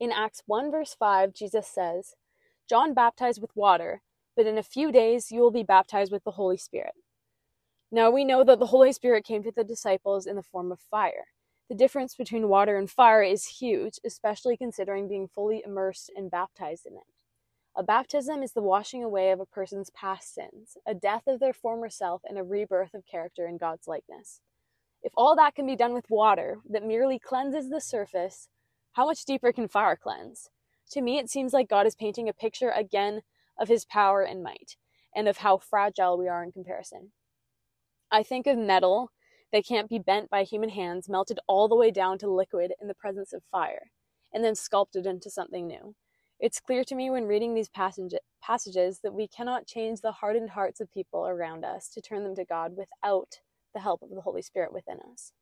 In 0.00 0.10
Acts 0.10 0.42
1, 0.46 0.70
verse 0.70 0.96
5, 0.98 1.32
Jesus 1.32 1.66
says, 1.66 2.14
John 2.68 2.94
baptized 2.94 3.40
with 3.40 3.54
water, 3.54 4.02
but 4.36 4.46
in 4.46 4.58
a 4.58 4.62
few 4.62 4.90
days 4.90 5.30
you 5.30 5.40
will 5.40 5.50
be 5.50 5.62
baptized 5.62 6.10
with 6.10 6.24
the 6.24 6.32
Holy 6.32 6.56
Spirit. 6.56 6.94
Now 7.90 8.10
we 8.10 8.24
know 8.24 8.42
that 8.42 8.58
the 8.58 8.66
Holy 8.66 8.92
Spirit 8.92 9.24
came 9.24 9.42
to 9.42 9.52
the 9.54 9.64
disciples 9.64 10.26
in 10.26 10.36
the 10.36 10.42
form 10.42 10.72
of 10.72 10.80
fire. 10.80 11.26
The 11.68 11.74
difference 11.74 12.14
between 12.14 12.48
water 12.48 12.76
and 12.76 12.90
fire 12.90 13.22
is 13.22 13.46
huge, 13.46 13.98
especially 14.04 14.56
considering 14.56 15.08
being 15.08 15.28
fully 15.28 15.62
immersed 15.64 16.10
and 16.16 16.30
baptized 16.30 16.86
in 16.86 16.94
it. 16.94 17.02
A 17.74 17.82
baptism 17.82 18.42
is 18.42 18.52
the 18.52 18.60
washing 18.60 19.02
away 19.02 19.30
of 19.30 19.40
a 19.40 19.46
person's 19.46 19.88
past 19.90 20.34
sins, 20.34 20.76
a 20.86 20.94
death 20.94 21.22
of 21.26 21.40
their 21.40 21.54
former 21.54 21.88
self, 21.88 22.20
and 22.24 22.36
a 22.36 22.42
rebirth 22.42 22.92
of 22.92 23.06
character 23.06 23.46
in 23.46 23.56
God's 23.56 23.88
likeness. 23.88 24.40
If 25.02 25.12
all 25.16 25.34
that 25.36 25.54
can 25.54 25.66
be 25.66 25.74
done 25.74 25.94
with 25.94 26.10
water 26.10 26.58
that 26.68 26.84
merely 26.84 27.18
cleanses 27.18 27.70
the 27.70 27.80
surface, 27.80 28.48
how 28.92 29.06
much 29.06 29.24
deeper 29.24 29.52
can 29.52 29.68
fire 29.68 29.96
cleanse? 29.96 30.50
To 30.90 31.00
me, 31.00 31.18
it 31.18 31.30
seems 31.30 31.54
like 31.54 31.70
God 31.70 31.86
is 31.86 31.94
painting 31.94 32.28
a 32.28 32.34
picture 32.34 32.70
again 32.70 33.22
of 33.58 33.68
his 33.68 33.86
power 33.86 34.22
and 34.22 34.42
might, 34.42 34.76
and 35.16 35.26
of 35.26 35.38
how 35.38 35.56
fragile 35.56 36.18
we 36.18 36.28
are 36.28 36.44
in 36.44 36.52
comparison. 36.52 37.12
I 38.10 38.22
think 38.22 38.46
of 38.46 38.58
metal 38.58 39.12
that 39.50 39.66
can't 39.66 39.88
be 39.88 39.98
bent 39.98 40.28
by 40.28 40.42
human 40.42 40.68
hands, 40.68 41.08
melted 41.08 41.38
all 41.48 41.68
the 41.68 41.76
way 41.76 41.90
down 41.90 42.18
to 42.18 42.30
liquid 42.30 42.74
in 42.82 42.88
the 42.88 42.94
presence 42.94 43.32
of 43.32 43.42
fire, 43.50 43.90
and 44.30 44.44
then 44.44 44.54
sculpted 44.54 45.06
into 45.06 45.30
something 45.30 45.66
new. 45.66 45.94
It's 46.42 46.60
clear 46.60 46.82
to 46.84 46.96
me 46.96 47.08
when 47.08 47.26
reading 47.26 47.54
these 47.54 47.68
passage- 47.68 48.16
passages 48.42 48.98
that 49.04 49.14
we 49.14 49.28
cannot 49.28 49.68
change 49.68 50.00
the 50.00 50.10
hardened 50.10 50.50
hearts 50.50 50.80
of 50.80 50.92
people 50.92 51.24
around 51.28 51.64
us 51.64 51.88
to 51.90 52.02
turn 52.02 52.24
them 52.24 52.34
to 52.34 52.44
God 52.44 52.76
without 52.76 53.40
the 53.72 53.80
help 53.80 54.02
of 54.02 54.10
the 54.10 54.22
Holy 54.22 54.42
Spirit 54.42 54.72
within 54.72 54.98
us. 55.12 55.32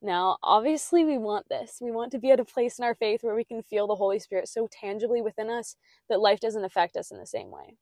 Now, 0.00 0.38
obviously, 0.42 1.04
we 1.04 1.18
want 1.18 1.50
this. 1.50 1.78
We 1.82 1.90
want 1.90 2.10
to 2.12 2.18
be 2.18 2.30
at 2.30 2.40
a 2.40 2.46
place 2.46 2.78
in 2.78 2.86
our 2.86 2.94
faith 2.94 3.22
where 3.22 3.34
we 3.34 3.44
can 3.44 3.62
feel 3.62 3.86
the 3.86 3.96
Holy 3.96 4.18
Spirit 4.18 4.48
so 4.48 4.66
tangibly 4.72 5.20
within 5.20 5.50
us 5.50 5.76
that 6.08 6.20
life 6.20 6.40
doesn't 6.40 6.64
affect 6.64 6.96
us 6.96 7.10
in 7.10 7.18
the 7.18 7.26
same 7.26 7.50
way. 7.50 7.76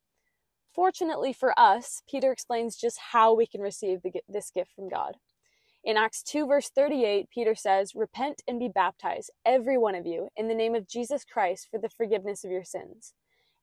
Fortunately 0.74 1.32
for 1.32 1.58
us, 1.58 2.02
Peter 2.10 2.32
explains 2.32 2.76
just 2.76 2.98
how 3.12 3.34
we 3.34 3.46
can 3.46 3.60
receive 3.60 4.02
the, 4.02 4.12
this 4.28 4.50
gift 4.50 4.72
from 4.74 4.88
God. 4.88 5.18
In 5.86 5.96
Acts 5.96 6.24
2, 6.24 6.48
verse 6.48 6.68
38, 6.68 7.30
Peter 7.30 7.54
says, 7.54 7.94
Repent 7.94 8.42
and 8.48 8.58
be 8.58 8.66
baptized, 8.66 9.30
every 9.44 9.78
one 9.78 9.94
of 9.94 10.04
you, 10.04 10.30
in 10.36 10.48
the 10.48 10.54
name 10.54 10.74
of 10.74 10.88
Jesus 10.88 11.24
Christ 11.24 11.68
for 11.70 11.78
the 11.78 11.88
forgiveness 11.88 12.42
of 12.42 12.50
your 12.50 12.64
sins, 12.64 13.14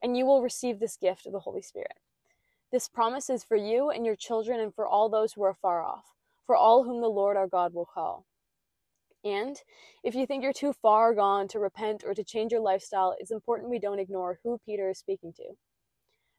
and 0.02 0.16
you 0.16 0.26
will 0.26 0.42
receive 0.42 0.80
this 0.80 0.96
gift 0.96 1.26
of 1.26 1.34
the 1.34 1.42
Holy 1.42 1.62
Spirit. 1.62 2.00
This 2.72 2.88
promise 2.88 3.30
is 3.30 3.44
for 3.44 3.58
you 3.58 3.90
and 3.90 4.06
your 4.06 4.16
children 4.16 4.62
and 4.62 4.74
for 4.74 4.88
all 4.88 5.10
those 5.10 5.34
who 5.34 5.44
are 5.44 5.54
far 5.54 5.84
off, 5.84 6.06
for 6.46 6.56
all 6.56 6.86
whom 6.86 7.02
the 7.02 7.10
Lord 7.10 7.36
our 7.36 7.50
God 7.50 7.74
will 7.74 7.90
call. 7.94 8.26
And 9.26 9.58
if 10.02 10.16
you 10.16 10.26
think 10.26 10.44
you're 10.44 10.54
too 10.54 10.72
far 10.72 11.14
gone 11.14 11.50
to 11.50 11.60
repent 11.60 12.06
or 12.06 12.14
to 12.14 12.24
change 12.24 12.54
your 12.54 12.62
lifestyle, 12.62 13.18
it's 13.20 13.32
important 13.32 13.70
we 13.70 13.80
don't 13.80 14.00
ignore 14.00 14.40
who 14.46 14.62
Peter 14.66 14.90
is 14.90 14.98
speaking 14.98 15.34
to. 15.34 15.44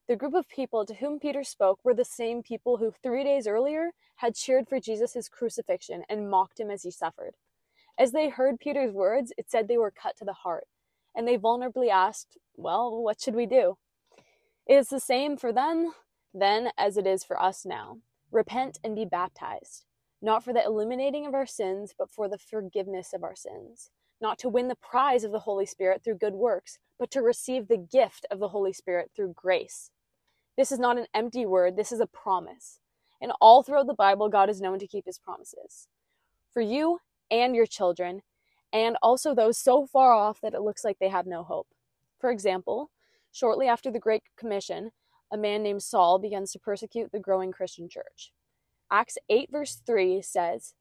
The 0.07 0.17
group 0.17 0.35
of 0.35 0.49
people 0.49 0.85
to 0.85 0.95
whom 0.95 1.19
Peter 1.19 1.45
spoke 1.45 1.81
were 1.83 1.95
the 1.95 2.05
same 2.05 2.43
people 2.43 2.77
who 2.77 2.91
three 2.91 3.25
days 3.25 3.47
earlier 3.47 3.93
had 4.17 4.35
cheered 4.35 4.69
for 4.69 4.79
Jesus' 4.79 5.29
crucifixion 5.31 6.05
and 6.11 6.31
mocked 6.31 6.61
him 6.61 6.71
as 6.71 6.83
he 6.83 6.91
suffered. 6.91 7.37
As 7.99 8.13
they 8.13 8.29
heard 8.29 8.61
Peter's 8.61 8.93
words, 8.93 9.33
it 9.39 9.51
said 9.51 9.67
they 9.67 9.79
were 9.79 9.91
cut 9.91 10.17
to 10.19 10.25
the 10.25 10.33
heart, 10.33 10.67
and 11.15 11.27
they 11.27 11.39
vulnerably 11.39 11.89
asked, 11.91 12.37
Well, 12.57 13.03
what 13.03 13.21
should 13.21 13.35
we 13.35 13.47
do? 13.47 13.79
It 14.67 14.75
is 14.75 14.89
the 14.89 15.01
same 15.01 15.37
for 15.37 15.53
them 15.53 15.93
then 16.35 16.71
as 16.77 16.97
it 16.97 17.07
is 17.07 17.25
for 17.25 17.41
us 17.41 17.65
now. 17.65 17.99
Repent 18.33 18.79
and 18.83 18.97
be 18.97 19.05
baptized, 19.05 19.85
not 20.21 20.43
for 20.43 20.53
the 20.53 20.65
eliminating 20.65 21.27
of 21.27 21.35
our 21.35 21.47
sins, 21.47 21.95
but 21.97 22.11
for 22.11 22.29
the 22.29 22.39
forgiveness 22.39 23.13
of 23.13 23.23
our 23.23 23.37
sins. 23.37 23.91
Not 24.21 24.39
to 24.41 24.49
win 24.49 24.69
the 24.69 24.75
prize 24.75 25.23
of 25.23 25.33
the 25.33 25.41
Holy 25.41 25.67
Spirit 25.67 26.03
through 26.03 26.17
good 26.17 26.35
works, 26.35 26.79
but 26.99 27.11
to 27.13 27.23
receive 27.23 27.69
the 27.69 27.77
gift 27.77 28.27
of 28.31 28.41
the 28.41 28.49
Holy 28.49 28.73
Spirit 28.73 29.11
through 29.15 29.35
grace. 29.37 29.91
This 30.57 30.71
is 30.71 30.79
not 30.79 30.99
an 30.99 31.07
empty 31.15 31.47
word, 31.47 31.77
this 31.77 31.93
is 31.93 32.01
a 32.01 32.07
promise. 32.07 32.81
And 33.21 33.33
all 33.41 33.63
throughout 33.63 33.87
the 33.87 33.95
Bible, 33.95 34.29
God 34.29 34.51
is 34.51 34.61
known 34.61 34.79
to 34.79 34.87
keep 34.87 35.07
his 35.07 35.19
promises. 35.19 35.89
For 36.53 36.61
you 36.61 37.01
and 37.31 37.57
your 37.57 37.67
children, 37.67 38.23
and 38.73 38.97
also 39.03 39.35
those 39.35 39.59
so 39.59 39.87
far 39.87 40.13
off 40.13 40.41
that 40.41 40.55
it 40.55 40.63
looks 40.63 40.85
like 40.85 40.99
they 40.99 41.09
have 41.09 41.27
no 41.27 41.43
hope. 41.43 41.69
For 42.21 42.31
example, 42.31 42.91
shortly 43.33 43.67
after 43.67 43.91
the 43.91 43.99
Great 43.99 44.23
Commission, 44.37 44.91
a 45.33 45.37
man 45.37 45.63
named 45.63 45.83
Saul 45.83 46.19
begins 46.19 46.53
to 46.53 46.59
persecute 46.59 47.11
the 47.13 47.19
growing 47.19 47.53
Christian 47.53 47.89
church. 47.89 48.33
Acts 48.91 49.19
8, 49.29 49.51
verse 49.51 49.81
3 49.87 50.23
says, 50.23 50.75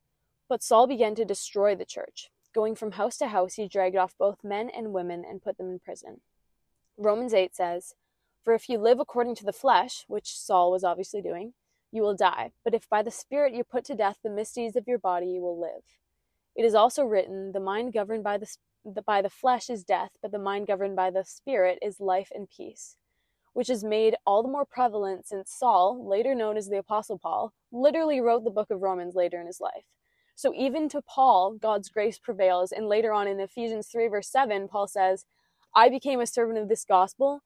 But 0.49 0.61
Saul 0.61 0.87
began 0.87 1.15
to 1.15 1.25
destroy 1.25 1.75
the 1.75 1.85
church. 1.85 2.29
Going 2.53 2.75
from 2.75 2.91
house 2.91 3.17
to 3.17 3.27
house, 3.27 3.55
he 3.55 3.67
dragged 3.67 3.95
off 3.95 4.13
both 4.19 4.43
men 4.43 4.69
and 4.69 4.93
women 4.93 5.23
and 5.27 5.41
put 5.41 5.57
them 5.57 5.71
in 5.71 5.79
prison. 5.79 6.21
Romans 6.97 7.33
8 7.33 7.55
says, 7.55 7.95
for 8.43 8.53
if 8.53 8.67
you 8.67 8.77
live 8.77 8.99
according 8.99 9.35
to 9.35 9.45
the 9.45 9.53
flesh, 9.53 10.03
which 10.07 10.37
Saul 10.37 10.71
was 10.71 10.83
obviously 10.83 11.21
doing, 11.21 11.53
you 11.91 12.01
will 12.01 12.15
die. 12.15 12.51
But 12.63 12.73
if 12.73 12.89
by 12.89 13.01
the 13.01 13.11
Spirit 13.11 13.53
you 13.53 13.63
put 13.63 13.85
to 13.85 13.95
death 13.95 14.17
the 14.23 14.29
misdeeds 14.29 14.75
of 14.75 14.87
your 14.87 14.97
body, 14.97 15.27
you 15.27 15.41
will 15.41 15.59
live. 15.59 15.83
It 16.55 16.65
is 16.65 16.75
also 16.75 17.03
written, 17.03 17.51
The 17.51 17.59
mind 17.59 17.93
governed 17.93 18.23
by 18.23 18.37
the, 18.37 18.47
by 19.05 19.21
the 19.21 19.29
flesh 19.29 19.69
is 19.69 19.83
death, 19.83 20.11
but 20.21 20.31
the 20.31 20.39
mind 20.39 20.67
governed 20.67 20.95
by 20.95 21.09
the 21.09 21.23
Spirit 21.23 21.79
is 21.81 21.99
life 21.99 22.31
and 22.33 22.49
peace. 22.49 22.97
Which 23.53 23.69
is 23.69 23.83
made 23.83 24.15
all 24.25 24.43
the 24.43 24.49
more 24.49 24.65
prevalent 24.65 25.27
since 25.27 25.51
Saul, 25.51 26.07
later 26.07 26.35
known 26.35 26.57
as 26.57 26.67
the 26.67 26.77
Apostle 26.77 27.19
Paul, 27.19 27.53
literally 27.71 28.19
wrote 28.19 28.43
the 28.43 28.49
book 28.49 28.71
of 28.71 28.81
Romans 28.81 29.15
later 29.15 29.39
in 29.39 29.47
his 29.47 29.61
life. 29.61 29.85
So 30.35 30.51
even 30.55 30.89
to 30.89 31.01
Paul, 31.01 31.53
God's 31.61 31.89
grace 31.89 32.17
prevails, 32.17 32.71
and 32.71 32.87
later 32.87 33.13
on 33.13 33.27
in 33.27 33.39
Ephesians 33.39 33.87
3, 33.87 34.07
verse 34.07 34.27
7, 34.27 34.67
Paul 34.67 34.87
says, 34.87 35.25
I 35.75 35.89
became 35.89 36.19
a 36.19 36.27
servant 36.27 36.57
of 36.57 36.69
this 36.69 36.85
gospel 36.85 37.41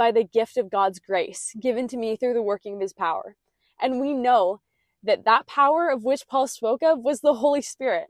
by 0.00 0.10
the 0.10 0.24
gift 0.24 0.56
of 0.56 0.70
God's 0.70 0.98
grace 0.98 1.54
given 1.60 1.86
to 1.88 1.98
me 1.98 2.16
through 2.16 2.32
the 2.32 2.40
working 2.40 2.76
of 2.76 2.80
his 2.80 2.94
power. 2.94 3.36
And 3.78 4.00
we 4.00 4.14
know 4.14 4.62
that 5.02 5.26
that 5.26 5.46
power 5.46 5.90
of 5.90 6.04
which 6.04 6.26
Paul 6.26 6.46
spoke 6.46 6.82
of 6.82 7.00
was 7.00 7.20
the 7.20 7.34
Holy 7.34 7.60
Spirit. 7.60 8.06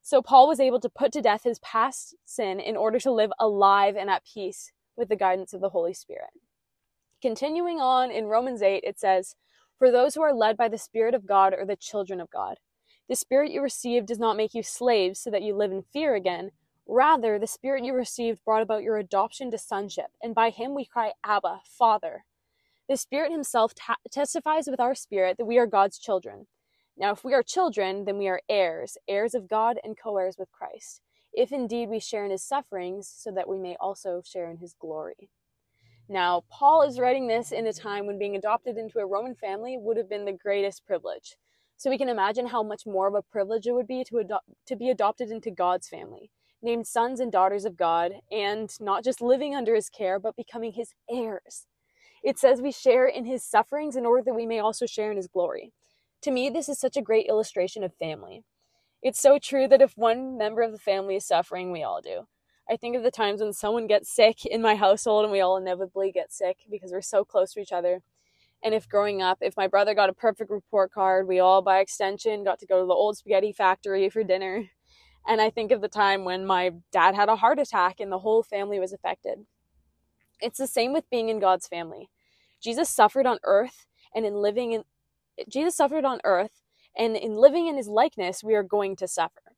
So 0.00 0.22
Paul 0.22 0.46
was 0.46 0.60
able 0.60 0.78
to 0.78 0.88
put 0.88 1.10
to 1.10 1.20
death 1.20 1.42
his 1.42 1.58
past 1.58 2.14
sin 2.24 2.60
in 2.60 2.76
order 2.76 3.00
to 3.00 3.10
live 3.10 3.32
alive 3.40 3.96
and 3.96 4.08
at 4.08 4.22
peace 4.24 4.70
with 4.96 5.08
the 5.08 5.16
guidance 5.16 5.52
of 5.52 5.60
the 5.60 5.70
Holy 5.70 5.92
Spirit. 5.92 6.30
Continuing 7.20 7.80
on 7.80 8.12
in 8.12 8.26
Romans 8.26 8.62
8, 8.62 8.84
it 8.84 9.00
says, 9.00 9.34
For 9.76 9.90
those 9.90 10.14
who 10.14 10.22
are 10.22 10.32
led 10.32 10.56
by 10.56 10.68
the 10.68 10.78
Spirit 10.78 11.14
of 11.14 11.26
God 11.26 11.52
are 11.52 11.66
the 11.66 11.74
children 11.74 12.20
of 12.20 12.30
God. 12.30 12.58
The 13.08 13.16
Spirit 13.16 13.50
you 13.50 13.60
received 13.60 14.06
does 14.06 14.20
not 14.20 14.36
make 14.36 14.54
you 14.54 14.62
slaves 14.62 15.18
so 15.18 15.32
that 15.32 15.42
you 15.42 15.56
live 15.56 15.72
in 15.72 15.82
fear 15.92 16.14
again 16.14 16.52
Rather, 16.86 17.38
the 17.38 17.46
Spirit 17.46 17.84
you 17.84 17.94
received 17.94 18.44
brought 18.44 18.62
about 18.62 18.82
your 18.82 18.98
adoption 18.98 19.50
to 19.50 19.58
sonship, 19.58 20.10
and 20.22 20.34
by 20.34 20.50
him 20.50 20.74
we 20.74 20.84
cry, 20.84 21.12
Abba, 21.24 21.62
Father. 21.64 22.24
The 22.88 22.98
Spirit 22.98 23.32
himself 23.32 23.74
ta- 23.74 23.96
testifies 24.10 24.66
with 24.66 24.80
our 24.80 24.94
spirit 24.94 25.38
that 25.38 25.46
we 25.46 25.58
are 25.58 25.66
God's 25.66 25.98
children. 25.98 26.46
Now, 26.96 27.12
if 27.12 27.24
we 27.24 27.32
are 27.32 27.42
children, 27.42 28.04
then 28.04 28.18
we 28.18 28.28
are 28.28 28.42
heirs, 28.50 28.98
heirs 29.08 29.34
of 29.34 29.48
God 29.48 29.78
and 29.82 29.96
co 29.96 30.18
heirs 30.18 30.36
with 30.38 30.52
Christ, 30.52 31.00
if 31.32 31.52
indeed 31.52 31.88
we 31.88 32.00
share 32.00 32.26
in 32.26 32.30
his 32.30 32.42
sufferings, 32.44 33.08
so 33.08 33.30
that 33.32 33.48
we 33.48 33.58
may 33.58 33.76
also 33.80 34.22
share 34.22 34.50
in 34.50 34.58
his 34.58 34.74
glory. 34.74 35.30
Now, 36.06 36.44
Paul 36.50 36.82
is 36.82 37.00
writing 37.00 37.28
this 37.28 37.50
in 37.50 37.66
a 37.66 37.72
time 37.72 38.06
when 38.06 38.18
being 38.18 38.36
adopted 38.36 38.76
into 38.76 38.98
a 38.98 39.06
Roman 39.06 39.34
family 39.34 39.78
would 39.78 39.96
have 39.96 40.10
been 40.10 40.26
the 40.26 40.32
greatest 40.32 40.84
privilege. 40.84 41.36
So 41.78 41.88
we 41.88 41.96
can 41.98 42.10
imagine 42.10 42.48
how 42.48 42.62
much 42.62 42.86
more 42.86 43.08
of 43.08 43.14
a 43.14 43.22
privilege 43.22 43.66
it 43.66 43.72
would 43.72 43.86
be 43.86 44.04
to, 44.04 44.18
ado- 44.18 44.38
to 44.66 44.76
be 44.76 44.90
adopted 44.90 45.30
into 45.30 45.50
God's 45.50 45.88
family 45.88 46.30
named 46.64 46.86
sons 46.86 47.20
and 47.20 47.30
daughters 47.30 47.64
of 47.64 47.76
God, 47.76 48.12
and 48.32 48.70
not 48.80 49.04
just 49.04 49.20
living 49.20 49.54
under 49.54 49.74
his 49.74 49.88
care, 49.88 50.18
but 50.18 50.36
becoming 50.36 50.72
his 50.72 50.94
heirs. 51.10 51.66
It 52.24 52.38
says 52.38 52.62
we 52.62 52.72
share 52.72 53.06
in 53.06 53.26
his 53.26 53.44
sufferings 53.44 53.96
in 53.96 54.06
order 54.06 54.22
that 54.24 54.34
we 54.34 54.46
may 54.46 54.58
also 54.58 54.86
share 54.86 55.10
in 55.10 55.16
his 55.16 55.28
glory. 55.28 55.72
To 56.22 56.30
me, 56.30 56.48
this 56.48 56.68
is 56.70 56.80
such 56.80 56.96
a 56.96 57.02
great 57.02 57.26
illustration 57.26 57.84
of 57.84 57.94
family. 57.94 58.44
It's 59.02 59.20
so 59.20 59.38
true 59.38 59.68
that 59.68 59.82
if 59.82 59.92
one 59.96 60.38
member 60.38 60.62
of 60.62 60.72
the 60.72 60.78
family 60.78 61.16
is 61.16 61.26
suffering, 61.26 61.70
we 61.70 61.82
all 61.82 62.00
do. 62.00 62.26
I 62.68 62.76
think 62.76 62.96
of 62.96 63.02
the 63.02 63.10
times 63.10 63.42
when 63.42 63.52
someone 63.52 63.86
gets 63.86 64.10
sick 64.10 64.46
in 64.46 64.62
my 64.62 64.74
household 64.74 65.24
and 65.24 65.32
we 65.32 65.42
all 65.42 65.58
inevitably 65.58 66.10
get 66.10 66.32
sick 66.32 66.56
because 66.70 66.90
we're 66.90 67.02
so 67.02 67.22
close 67.22 67.52
to 67.52 67.60
each 67.60 67.72
other. 67.72 68.00
And 68.62 68.72
if 68.72 68.88
growing 68.88 69.20
up, 69.20 69.38
if 69.42 69.58
my 69.58 69.66
brother 69.66 69.94
got 69.94 70.08
a 70.08 70.14
perfect 70.14 70.50
report 70.50 70.90
card, 70.90 71.28
we 71.28 71.38
all 71.38 71.60
by 71.60 71.80
extension 71.80 72.44
got 72.44 72.58
to 72.60 72.66
go 72.66 72.80
to 72.80 72.86
the 72.86 72.94
old 72.94 73.18
spaghetti 73.18 73.52
factory 73.52 74.08
for 74.08 74.24
dinner. 74.24 74.70
And 75.26 75.40
I 75.40 75.50
think 75.50 75.72
of 75.72 75.80
the 75.80 75.88
time 75.88 76.24
when 76.24 76.44
my 76.46 76.72
dad 76.92 77.14
had 77.14 77.28
a 77.28 77.36
heart 77.36 77.58
attack 77.58 78.00
and 78.00 78.12
the 78.12 78.18
whole 78.18 78.42
family 78.42 78.78
was 78.78 78.92
affected. 78.92 79.46
It's 80.40 80.58
the 80.58 80.66
same 80.66 80.92
with 80.92 81.08
being 81.10 81.28
in 81.28 81.38
God's 81.38 81.66
family. 81.66 82.10
Jesus 82.62 82.90
suffered 82.90 83.26
on 83.26 83.38
earth, 83.44 83.86
and 84.14 84.26
in 84.26 84.34
living 84.34 84.72
in 84.72 84.84
Jesus 85.48 85.76
suffered 85.76 86.04
on 86.04 86.20
earth, 86.24 86.62
and 86.96 87.16
in 87.16 87.34
living 87.34 87.66
in 87.66 87.76
his 87.76 87.88
likeness, 87.88 88.44
we 88.44 88.54
are 88.54 88.62
going 88.62 88.96
to 88.96 89.08
suffer. 89.08 89.54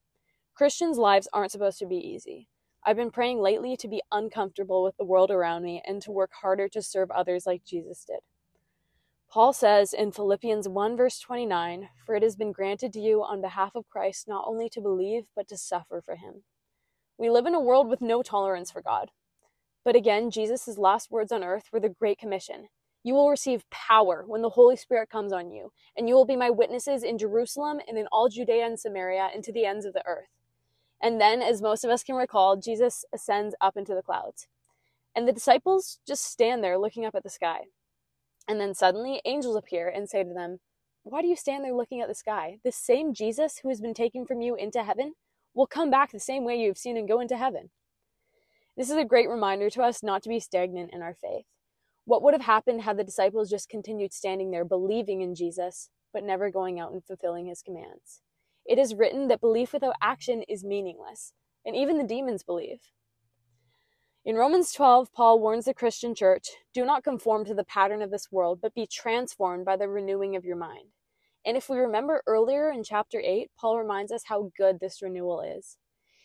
Christians' 0.55 0.99
lives 0.99 1.29
aren't 1.33 1.53
supposed 1.53 1.79
to 1.81 1.87
be 1.87 1.97
easy. 1.97 2.49
I've 2.85 2.97
been 2.97 3.11
praying 3.11 3.41
lately 3.41 3.77
to 3.77 3.89
be 3.89 4.03
uncomfortable 4.13 4.83
with 4.83 4.97
the 4.97 5.05
world 5.05 5.31
around 5.31 5.65
me 5.65 5.83
and 5.87 6.01
to 6.03 6.13
work 6.13 6.31
harder 6.41 6.69
to 6.69 6.81
serve 6.81 7.11
others 7.11 7.45
like 7.47 7.65
Jesus 7.65 8.05
did. 8.05 8.21
Paul 9.31 9.53
says 9.53 9.93
in 9.93 10.13
Philippians 10.13 10.69
1, 10.69 10.97
verse 10.97 11.19
29, 11.19 11.89
For 12.05 12.15
it 12.15 12.23
has 12.23 12.37
been 12.37 12.53
granted 12.53 12.93
to 12.95 13.01
you 13.01 13.23
on 13.23 13.41
behalf 13.41 13.73
of 13.75 13.89
Christ 13.89 14.29
not 14.29 14.45
only 14.47 14.69
to 14.71 14.81
believe, 14.81 15.25
but 15.35 15.49
to 15.49 15.57
suffer 15.57 16.01
for 16.01 16.17
him. 16.17 16.45
We 17.19 17.31
live 17.31 17.47
in 17.47 17.55
a 17.55 17.61
world 17.61 17.89
with 17.89 18.01
no 18.01 18.23
tolerance 18.23 18.71
for 18.71 18.83
God. 18.83 19.11
But 19.85 19.97
again, 19.97 20.31
Jesus' 20.31 20.79
last 20.79 21.11
words 21.11 21.33
on 21.33 21.45
earth 21.45 21.65
were 21.73 21.81
the 21.81 21.89
Great 21.89 22.19
Commission 22.19 22.69
You 23.03 23.15
will 23.15 23.31
receive 23.31 23.69
power 23.71 24.25
when 24.27 24.43
the 24.43 24.51
Holy 24.51 24.77
Spirit 24.77 25.11
comes 25.11 25.33
on 25.33 25.51
you, 25.51 25.71
and 25.97 26.09
you 26.09 26.15
will 26.15 26.25
be 26.25 26.37
my 26.37 26.51
witnesses 26.51 27.03
in 27.03 27.19
Jerusalem 27.19 27.81
and 27.87 27.97
in 27.99 28.07
all 28.13 28.29
Judea 28.29 28.67
and 28.67 28.81
Samaria 28.81 29.31
and 29.35 29.45
to 29.45 29.53
the 29.53 29.65
ends 29.65 29.85
of 29.85 29.93
the 29.93 30.07
earth. 30.07 30.29
And 31.01 31.21
then, 31.21 31.43
as 31.43 31.63
most 31.63 31.85
of 31.85 31.91
us 31.91 32.03
can 32.03 32.17
recall, 32.17 32.57
Jesus 32.57 33.05
ascends 33.15 33.55
up 33.61 33.77
into 33.77 33.95
the 33.95 34.03
clouds. 34.03 34.49
And 35.15 35.27
the 35.27 35.33
disciples 35.33 35.99
just 36.07 36.25
stand 36.25 36.65
there 36.65 36.79
looking 36.79 37.05
up 37.05 37.15
at 37.15 37.23
the 37.23 37.31
sky. 37.31 37.67
And 38.49 38.61
then 38.61 38.75
suddenly 38.75 39.21
angels 39.25 39.57
appear 39.57 39.89
and 39.89 40.09
say 40.09 40.23
to 40.23 40.33
them, 40.33 40.59
Why 41.03 41.23
do 41.23 41.29
you 41.29 41.37
stand 41.37 41.65
there 41.65 41.75
looking 41.75 42.01
at 42.01 42.09
the 42.09 42.15
sky? 42.15 42.59
This 42.65 42.77
same 42.77 43.15
Jesus 43.15 43.59
who 43.59 43.69
has 43.69 43.81
been 43.81 43.95
taken 43.95 44.27
from 44.27 44.41
you 44.41 44.55
into 44.55 44.85
heaven 44.85 45.15
will 45.55 45.67
come 45.67 45.91
back 45.91 46.13
the 46.13 46.21
same 46.21 46.45
way 46.45 46.57
you 46.57 46.69
have 46.69 46.79
seen 46.79 46.97
him 46.97 47.07
go 47.07 47.21
into 47.21 47.37
heaven. 47.37 47.71
This 48.77 48.91
is 48.91 48.97
a 48.97 49.05
great 49.05 49.29
reminder 49.29 49.71
to 49.71 49.83
us 49.83 50.03
not 50.03 50.23
to 50.25 50.29
be 50.29 50.39
stagnant 50.39 50.93
in 50.93 51.03
our 51.03 51.15
faith. 51.15 51.47
What 52.05 52.23
would 52.23 52.35
have 52.35 52.43
happened 52.43 52.83
had 52.83 52.99
the 52.99 53.05
disciples 53.05 53.51
just 53.51 53.69
continued 53.69 54.13
standing 54.13 54.51
there 54.51 54.65
believing 54.65 55.23
in 55.23 55.35
Jesus, 55.35 55.89
but 56.13 56.23
never 56.23 56.51
going 56.51 56.79
out 56.79 56.93
and 56.93 57.05
fulfilling 57.05 57.47
his 57.47 57.63
commands? 57.63 58.21
It 58.65 58.79
is 58.79 58.95
written 58.95 59.29
that 59.29 59.41
belief 59.41 59.73
without 59.73 59.95
action 60.03 60.43
is 60.43 60.63
meaningless, 60.63 61.33
and 61.65 61.75
even 61.75 61.99
the 61.99 62.05
demons 62.05 62.45
believe. 62.45 62.81
In 64.27 64.35
Romans 64.35 64.73
12, 64.73 65.13
Paul 65.13 65.39
warns 65.39 65.67
the 65.67 65.73
Christian 65.73 66.13
church 66.13 66.49
do 66.75 66.85
not 66.85 67.05
conform 67.05 67.45
to 67.45 67.55
the 67.55 67.63
pattern 67.63 68.03
of 68.03 68.11
this 68.11 68.33
world, 68.33 68.59
but 68.61 68.75
be 68.75 68.85
transformed 68.85 69.65
by 69.65 69.77
the 69.77 69.89
renewing 69.89 70.35
of 70.35 70.45
your 70.45 70.57
mind. 70.57 70.89
And 71.45 71.57
if 71.57 71.69
we 71.69 71.79
remember 71.79 72.25
earlier 72.27 72.69
in 72.69 72.83
chapter 72.83 73.21
8, 73.25 73.53
Paul 73.57 73.79
reminds 73.79 74.11
us 74.11 74.25
how 74.25 74.51
good 74.59 74.81
this 74.81 75.01
renewal 75.01 75.43
is. 75.43 75.79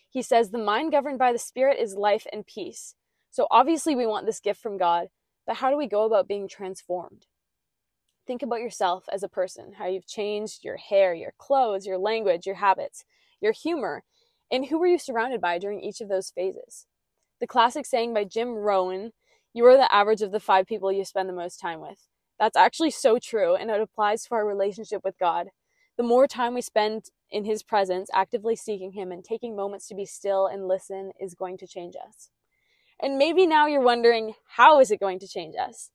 He 0.09 0.23
says, 0.23 0.49
The 0.49 0.57
mind 0.57 0.91
governed 0.91 1.19
by 1.19 1.31
the 1.31 1.37
Spirit 1.37 1.77
is 1.79 1.93
life 1.93 2.25
and 2.33 2.43
peace. 2.43 2.95
So 3.29 3.45
obviously, 3.51 3.95
we 3.95 4.07
want 4.07 4.25
this 4.25 4.39
gift 4.39 4.59
from 4.59 4.79
God, 4.79 5.09
but 5.45 5.57
how 5.57 5.69
do 5.69 5.77
we 5.77 5.85
go 5.85 6.03
about 6.05 6.27
being 6.27 6.47
transformed? 6.47 7.27
Think 8.25 8.41
about 8.41 8.61
yourself 8.61 9.03
as 9.13 9.21
a 9.21 9.29
person, 9.29 9.73
how 9.77 9.85
you've 9.85 10.07
changed 10.07 10.63
your 10.63 10.77
hair, 10.77 11.13
your 11.13 11.35
clothes, 11.37 11.85
your 11.85 11.99
language, 11.99 12.47
your 12.47 12.55
habits, 12.55 13.05
your 13.39 13.51
humor, 13.51 14.03
and 14.51 14.65
who 14.65 14.79
were 14.79 14.87
you 14.87 14.97
surrounded 14.97 15.39
by 15.39 15.59
during 15.59 15.81
each 15.81 16.01
of 16.01 16.09
those 16.09 16.31
phases? 16.31 16.87
The 17.41 17.47
classic 17.47 17.87
saying 17.87 18.13
by 18.13 18.23
Jim 18.23 18.53
Rohn, 18.53 19.13
you 19.51 19.65
are 19.65 19.75
the 19.75 19.91
average 19.91 20.21
of 20.21 20.31
the 20.31 20.39
five 20.39 20.67
people 20.67 20.91
you 20.91 21.03
spend 21.03 21.27
the 21.27 21.33
most 21.33 21.59
time 21.59 21.81
with. 21.81 22.07
That's 22.39 22.55
actually 22.55 22.91
so 22.91 23.17
true, 23.17 23.55
and 23.55 23.71
it 23.71 23.81
applies 23.81 24.23
to 24.23 24.35
our 24.35 24.45
relationship 24.45 25.01
with 25.03 25.17
God. 25.17 25.47
The 25.97 26.03
more 26.03 26.27
time 26.27 26.53
we 26.53 26.61
spend 26.61 27.05
in 27.31 27.45
His 27.45 27.63
presence, 27.63 28.11
actively 28.13 28.55
seeking 28.55 28.91
Him 28.91 29.11
and 29.11 29.23
taking 29.23 29.55
moments 29.55 29.87
to 29.87 29.95
be 29.95 30.05
still 30.05 30.45
and 30.45 30.67
listen, 30.67 31.13
is 31.19 31.33
going 31.33 31.57
to 31.57 31.67
change 31.67 31.95
us. 31.95 32.29
And 33.01 33.17
maybe 33.17 33.47
now 33.47 33.65
you're 33.65 33.81
wondering, 33.81 34.35
how 34.55 34.79
is 34.79 34.91
it 34.91 34.99
going 34.99 35.17
to 35.17 35.27
change 35.27 35.55
us? 35.59 35.89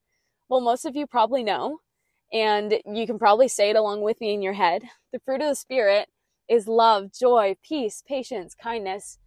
Well, 0.48 0.60
most 0.60 0.84
of 0.84 0.96
you 0.96 1.06
probably 1.06 1.44
know, 1.44 1.78
and 2.32 2.80
you 2.84 3.06
can 3.06 3.20
probably 3.20 3.46
say 3.46 3.70
it 3.70 3.76
along 3.76 4.02
with 4.02 4.20
me 4.20 4.34
in 4.34 4.42
your 4.42 4.54
head. 4.54 4.82
The 5.12 5.20
fruit 5.20 5.40
of 5.42 5.48
the 5.48 5.54
Spirit 5.54 6.08
is 6.48 6.66
love, 6.66 7.12
joy, 7.12 7.56
peace, 7.62 8.02
patience, 8.04 8.56
kindness, 8.60 9.18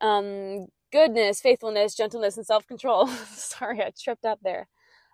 um, 0.00 0.68
goodness, 0.92 1.40
faithfulness, 1.40 1.94
gentleness, 1.94 2.36
and 2.36 2.46
self 2.46 2.66
control. 2.66 3.06
Sorry, 3.26 3.80
I 3.82 3.92
tripped 3.98 4.24
up 4.24 4.40
there. 4.42 4.68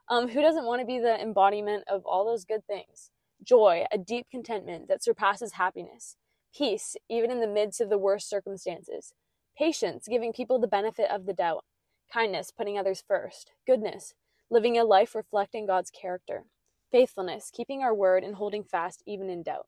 Um, 0.09 0.29
who 0.29 0.43
doesn't 0.43 0.67
want 0.67 0.81
to 0.81 0.87
be 0.87 0.99
the 0.99 1.21
embodiment 1.21 1.85
of 1.89 2.05
all 2.05 2.27
those 2.27 2.45
good 2.45 2.67
things? 2.67 3.11
Joy, 3.43 3.85
a 3.91 3.99
deep 3.99 4.27
contentment 4.31 4.89
that 4.89 5.03
surpasses 5.03 5.53
happiness. 5.53 6.17
Peace, 6.55 6.97
even 7.09 7.31
in 7.31 7.41
the 7.41 7.47
midst 7.47 7.81
of 7.81 7.91
the 7.91 7.99
worst 7.99 8.29
circumstances. 8.29 9.13
Patience, 9.59 10.07
giving 10.09 10.33
people 10.33 10.59
the 10.59 10.67
benefit 10.69 11.11
of 11.11 11.27
the 11.27 11.33
doubt. 11.33 11.65
Kindness, 12.13 12.51
putting 12.51 12.79
others 12.79 13.03
first. 13.07 13.53
Goodness, 13.67 14.15
living 14.51 14.79
a 14.79 14.85
life 14.85 15.15
reflecting 15.15 15.67
God's 15.67 15.91
character. 15.91 16.45
Faithfulness, 16.93 17.51
keeping 17.53 17.83
our 17.83 17.95
word 17.95 18.23
and 18.23 18.37
holding 18.37 18.63
fast 18.63 19.03
even 19.07 19.31
in 19.31 19.43
doubt. 19.43 19.67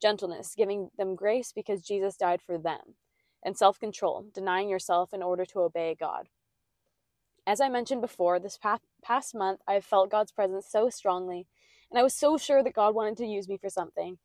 Gentleness, 0.00 0.54
giving 0.56 0.90
them 0.98 1.14
grace 1.14 1.52
because 1.54 1.82
Jesus 1.82 2.16
died 2.16 2.40
for 2.44 2.58
them 2.58 2.96
and 3.46 3.56
self 3.56 3.80
control, 3.80 4.26
denying 4.34 4.68
yourself 4.68 5.14
in 5.14 5.22
order 5.22 5.46
to 5.46 5.60
obey 5.60 5.96
God. 5.98 6.28
As 7.46 7.60
I 7.60 7.68
mentioned 7.70 8.02
before, 8.02 8.40
this 8.40 8.58
past 9.02 9.34
month 9.34 9.60
I 9.68 9.74
have 9.74 9.84
felt 9.84 10.10
God's 10.10 10.32
presence 10.32 10.66
so 10.68 10.90
strongly, 10.90 11.46
and 11.90 11.98
I 11.98 12.02
was 12.02 12.12
so 12.12 12.36
sure 12.36 12.62
that 12.62 12.74
God 12.74 12.94
wanted 12.94 13.16
to 13.18 13.26
use 13.26 13.48
me 13.48 13.56
for 13.56 13.70
something, 13.70 14.18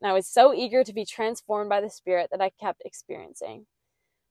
and 0.00 0.10
I 0.10 0.12
was 0.12 0.28
so 0.28 0.54
eager 0.54 0.84
to 0.84 0.92
be 0.92 1.06
transformed 1.06 1.70
by 1.70 1.80
the 1.80 1.90
Spirit 1.90 2.28
that 2.30 2.42
I 2.42 2.50
kept 2.60 2.82
experiencing. 2.84 3.66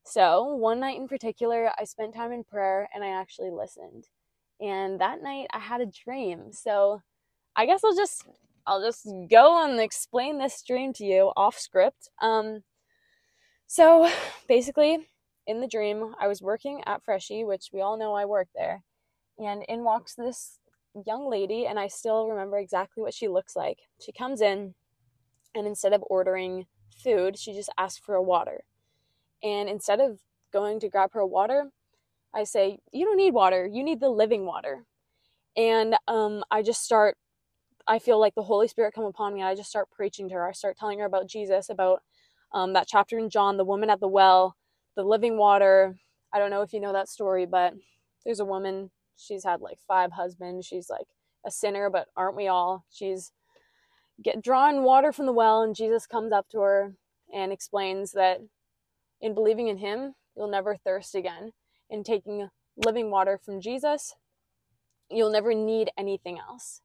So, 0.05 0.43
one 0.55 0.79
night 0.79 0.97
in 0.97 1.07
particular, 1.07 1.71
I 1.79 1.85
spent 1.85 2.13
time 2.13 2.31
in 2.31 2.43
prayer 2.43 2.87
and 2.93 3.03
I 3.03 3.09
actually 3.09 3.49
listened. 3.49 4.07
And 4.61 5.01
that 5.01 5.23
night 5.23 5.47
I 5.51 5.59
had 5.59 5.81
a 5.81 5.87
dream. 5.87 6.53
So, 6.53 7.01
I 7.55 7.65
guess 7.65 7.83
I'll 7.83 7.95
just 7.95 8.25
I'll 8.67 8.81
just 8.83 9.07
go 9.29 9.63
and 9.65 9.79
explain 9.79 10.37
this 10.39 10.63
dream 10.63 10.93
to 10.93 11.05
you 11.05 11.31
off 11.35 11.57
script. 11.57 12.09
Um 12.21 12.63
so 13.67 14.09
basically, 14.47 15.07
in 15.47 15.61
the 15.61 15.67
dream, 15.67 16.15
I 16.19 16.27
was 16.27 16.41
working 16.41 16.81
at 16.85 17.03
Freshii, 17.03 17.43
which 17.43 17.69
we 17.73 17.81
all 17.81 17.97
know 17.97 18.13
I 18.13 18.25
work 18.25 18.47
there, 18.55 18.83
and 19.37 19.63
in 19.67 19.83
walks 19.83 20.15
this 20.15 20.59
young 21.05 21.29
lady, 21.29 21.65
and 21.65 21.79
I 21.79 21.87
still 21.87 22.27
remember 22.27 22.57
exactly 22.57 23.03
what 23.03 23.13
she 23.13 23.27
looks 23.27 23.55
like. 23.55 23.79
She 24.01 24.11
comes 24.11 24.41
in, 24.41 24.73
and 25.53 25.67
instead 25.67 25.93
of 25.93 26.03
ordering 26.09 26.65
food, 27.03 27.37
she 27.37 27.53
just 27.53 27.69
asks 27.77 27.99
for 28.03 28.15
a 28.15 28.23
water. 28.23 28.63
And 29.43 29.69
instead 29.69 29.99
of 29.99 30.19
going 30.51 30.79
to 30.79 30.89
grab 30.89 31.11
her 31.13 31.25
water, 31.25 31.71
I 32.33 32.43
say, 32.43 32.79
You 32.91 33.05
don't 33.05 33.17
need 33.17 33.33
water, 33.33 33.67
you 33.71 33.83
need 33.83 33.99
the 33.99 34.09
living 34.09 34.45
water. 34.45 34.85
And 35.57 35.95
um, 36.07 36.43
I 36.51 36.61
just 36.61 36.83
start, 36.83 37.17
I 37.87 37.99
feel 37.99 38.19
like 38.19 38.35
the 38.35 38.43
Holy 38.43 38.67
Spirit 38.67 38.93
come 38.93 39.05
upon 39.05 39.33
me. 39.33 39.41
I 39.41 39.55
just 39.55 39.69
start 39.69 39.89
preaching 39.91 40.27
to 40.29 40.35
her. 40.35 40.47
I 40.47 40.51
start 40.51 40.77
telling 40.77 40.99
her 40.99 41.05
about 41.05 41.27
Jesus, 41.27 41.69
about 41.69 42.01
um, 42.55 42.73
that 42.73 42.87
chapter 42.87 43.19
in 43.19 43.29
John, 43.29 43.57
the 43.57 43.65
woman 43.65 43.89
at 43.91 43.99
the 43.99 44.07
well, 44.07 44.55
the 44.95 45.03
living 45.03 45.37
water. 45.37 45.97
I 46.33 46.39
don't 46.39 46.49
know 46.49 46.61
if 46.61 46.73
you 46.73 46.79
know 46.79 46.93
that 46.93 47.09
story, 47.09 47.45
but 47.45 47.73
there's 48.25 48.39
a 48.39 48.45
woman. 48.45 48.91
She's 49.17 49.43
had 49.43 49.61
like 49.61 49.77
five 49.87 50.13
husbands. 50.13 50.65
She's 50.65 50.89
like 50.89 51.07
a 51.45 51.51
sinner, 51.51 51.89
but 51.89 52.07
aren't 52.15 52.37
we 52.37 52.47
all? 52.47 52.85
She's 52.89 53.33
get 54.23 54.41
drawing 54.41 54.83
water 54.83 55.11
from 55.11 55.25
the 55.25 55.33
well, 55.33 55.61
and 55.61 55.75
Jesus 55.75 56.07
comes 56.07 56.31
up 56.31 56.47
to 56.49 56.61
her 56.61 56.93
and 57.33 57.51
explains 57.51 58.13
that 58.13 58.39
in 59.19 59.33
believing 59.33 59.67
in 59.67 59.77
Him, 59.77 60.15
you'll 60.35 60.49
never 60.49 60.77
thirst 60.77 61.13
again. 61.13 61.51
In 61.89 62.03
taking 62.03 62.49
living 62.77 63.11
water 63.11 63.37
from 63.37 63.61
Jesus, 63.61 64.15
you'll 65.11 65.31
never 65.31 65.53
need 65.53 65.89
anything 65.97 66.39
else. 66.39 66.81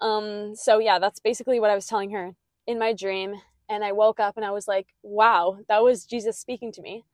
Um, 0.00 0.56
so 0.56 0.78
yeah, 0.78 0.98
that's 0.98 1.20
basically 1.20 1.60
what 1.60 1.70
I 1.70 1.74
was 1.74 1.86
telling 1.86 2.10
her 2.12 2.32
in 2.66 2.78
my 2.78 2.94
dream 2.94 3.34
and 3.68 3.84
I 3.84 3.92
woke 3.92 4.20
up 4.20 4.36
and 4.36 4.44
I 4.46 4.50
was 4.50 4.68
like, 4.68 4.88
wow, 5.02 5.58
that 5.68 5.82
was 5.82 6.04
Jesus 6.04 6.38
speaking 6.38 6.72
to 6.72 6.82
me. 6.82 7.04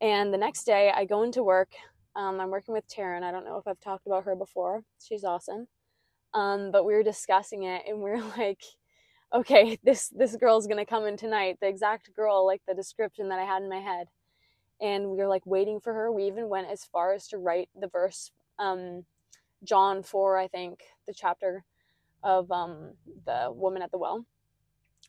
And 0.00 0.32
the 0.32 0.38
next 0.38 0.64
day, 0.64 0.92
I 0.94 1.04
go 1.04 1.22
into 1.22 1.42
work. 1.42 1.70
Um, 2.16 2.40
I'm 2.40 2.50
working 2.50 2.74
with 2.74 2.88
Taryn. 2.88 3.22
I 3.22 3.32
don't 3.32 3.44
know 3.44 3.58
if 3.58 3.66
I've 3.66 3.80
talked 3.80 4.06
about 4.06 4.24
her 4.24 4.36
before. 4.36 4.82
She's 5.02 5.24
awesome. 5.24 5.68
Um, 6.34 6.70
but 6.72 6.84
we 6.84 6.94
were 6.94 7.02
discussing 7.02 7.64
it, 7.64 7.82
and 7.88 8.00
we 8.00 8.10
are 8.10 8.22
like, 8.38 8.62
okay, 9.34 9.78
this 9.84 10.08
this 10.08 10.36
girl's 10.36 10.66
gonna 10.66 10.86
come 10.86 11.06
in 11.06 11.16
tonight. 11.16 11.58
The 11.60 11.68
exact 11.68 12.14
girl, 12.14 12.46
like 12.46 12.62
the 12.68 12.74
description 12.74 13.28
that 13.30 13.38
I 13.38 13.44
had 13.44 13.62
in 13.62 13.68
my 13.70 13.80
head. 13.80 14.08
And 14.80 15.10
we 15.10 15.18
were 15.18 15.28
like 15.28 15.46
waiting 15.46 15.80
for 15.80 15.94
her. 15.94 16.12
We 16.12 16.24
even 16.24 16.48
went 16.48 16.68
as 16.70 16.84
far 16.84 17.14
as 17.14 17.28
to 17.28 17.38
write 17.38 17.70
the 17.80 17.88
verse, 17.88 18.30
um, 18.58 19.04
John 19.64 20.02
four, 20.02 20.38
I 20.38 20.48
think, 20.48 20.80
the 21.06 21.14
chapter 21.14 21.64
of 22.22 22.50
um, 22.52 22.92
the 23.26 23.50
woman 23.52 23.82
at 23.82 23.90
the 23.92 23.98
well, 23.98 24.26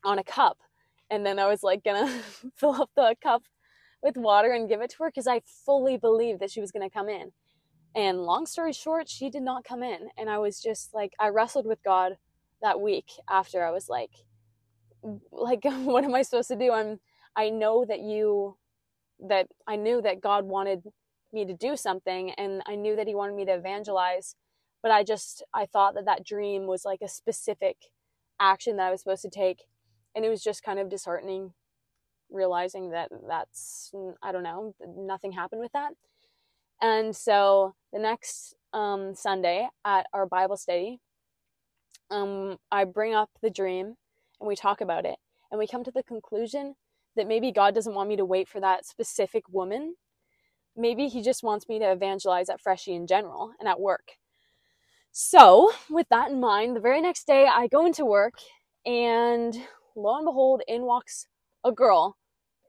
on 0.06 0.20
a 0.20 0.24
cup 0.24 0.58
and 1.10 1.26
then 1.26 1.40
I 1.40 1.48
was 1.48 1.64
like 1.64 1.84
gonna 1.84 2.22
fill 2.56 2.82
up 2.82 2.92
the 2.96 3.16
cup 3.22 3.44
with 4.04 4.18
water 4.18 4.52
and 4.52 4.70
give 4.70 4.82
it 4.82 4.92
to 4.92 5.04
her 5.04 5.10
because 5.10 5.28
I 5.28 5.42
fully 5.66 5.98
believed 5.98 6.40
that 6.42 6.52
she 6.52 6.62
was 6.62 6.72
gonna 6.72 6.90
come 6.90 7.10
in. 7.10 7.32
And 7.96 8.22
long 8.22 8.46
story 8.46 8.74
short, 8.74 9.10
she 9.10 9.30
did 9.32 9.42
not 9.42 9.64
come 9.64 9.82
in. 9.82 10.10
And 10.18 10.30
I 10.30 10.38
was 10.38 10.62
just 10.62 10.94
like, 10.94 11.14
I 11.20 11.30
wrestled 11.30 11.66
with 11.66 11.84
God 11.84 12.18
that 12.62 12.80
week 12.80 13.10
after. 13.28 13.66
I 13.66 13.72
was 13.72 13.90
like, 13.90 14.12
like, 15.32 15.64
what 15.66 16.04
am 16.04 16.14
I 16.14 16.22
supposed 16.22 16.50
to 16.50 16.56
do? 16.56 16.72
I'm, 16.72 17.00
I 17.36 17.50
know 17.50 17.86
that 17.86 18.02
you, 18.02 18.58
that 19.20 19.48
I 19.68 19.78
knew 19.78 20.02
that 20.04 20.22
God 20.22 20.46
wanted 20.46 20.84
me 21.34 21.46
to 21.46 21.54
do 21.56 21.76
something 21.76 22.32
and 22.32 22.62
I 22.68 22.76
knew 22.76 22.96
that 22.96 23.08
He 23.08 23.16
wanted 23.16 23.36
me 23.36 23.46
to 23.46 23.54
evangelize. 23.56 24.36
But 24.84 24.92
I 24.92 25.04
just, 25.04 25.44
I 25.54 25.66
thought 25.66 25.96
that 25.96 26.06
that 26.06 26.24
dream 26.24 26.68
was 26.68 26.86
like 26.86 27.02
a 27.02 27.10
specific 27.10 27.78
action 28.40 28.78
that 28.78 28.88
I 28.88 28.92
was 28.92 29.02
supposed 29.02 29.24
to 29.24 29.30
take 29.30 29.64
and 30.18 30.26
it 30.26 30.30
was 30.30 30.44
just 30.44 30.64
kind 30.64 30.80
of 30.80 30.90
disheartening 30.90 31.54
realizing 32.32 32.90
that 32.92 33.10
that's 33.30 33.94
i 34.24 34.34
don't 34.34 34.44
know 34.44 34.76
nothing 34.98 35.32
happened 35.32 35.62
with 35.62 35.72
that 35.74 35.94
and 36.82 37.16
so 37.16 37.74
the 37.94 38.00
next 38.00 38.56
um, 38.74 39.16
sunday 39.16 39.70
at 39.86 40.08
our 40.14 40.26
bible 40.26 40.58
study 40.58 41.00
um, 42.10 42.58
I 42.72 42.86
bring 42.86 43.14
up 43.14 43.30
the 43.42 43.50
dream 43.50 43.96
and 44.40 44.48
we 44.48 44.56
talk 44.56 44.82
about 44.82 45.06
it. 45.06 45.18
And 45.52 45.60
we 45.60 45.68
come 45.68 45.84
to 45.84 45.92
the 45.92 46.04
conclusion 46.04 46.76
that 47.16 47.28
maybe 47.28 47.52
God 47.52 47.74
doesn't 47.74 47.94
want 47.94 48.10
me 48.10 48.16
to 48.18 48.26
wait 48.26 48.48
for 48.48 48.60
that 48.60 48.86
specific 48.86 49.44
woman. 49.50 49.96
Maybe 50.76 51.08
He 51.08 51.22
just 51.22 51.44
wants 51.44 51.68
me 51.68 51.80
to 51.80 51.92
evangelize 51.92 52.50
at 52.50 52.62
Freshii 52.62 52.94
in 52.94 53.08
general 53.08 53.52
and 53.60 53.68
at 53.68 53.80
work. 53.80 54.14
So, 55.12 55.72
with 55.90 56.08
that 56.10 56.30
in 56.30 56.40
mind, 56.40 56.76
the 56.76 56.82
very 56.82 57.02
next 57.02 57.26
day 57.26 57.48
I 57.48 57.68
go 57.68 57.86
into 57.86 58.06
work 58.06 58.36
and 58.86 59.58
lo 59.98 60.16
and 60.16 60.26
behold, 60.26 60.62
in 60.68 60.84
walks 60.84 61.28
a 61.64 61.72
girl. 61.72 62.18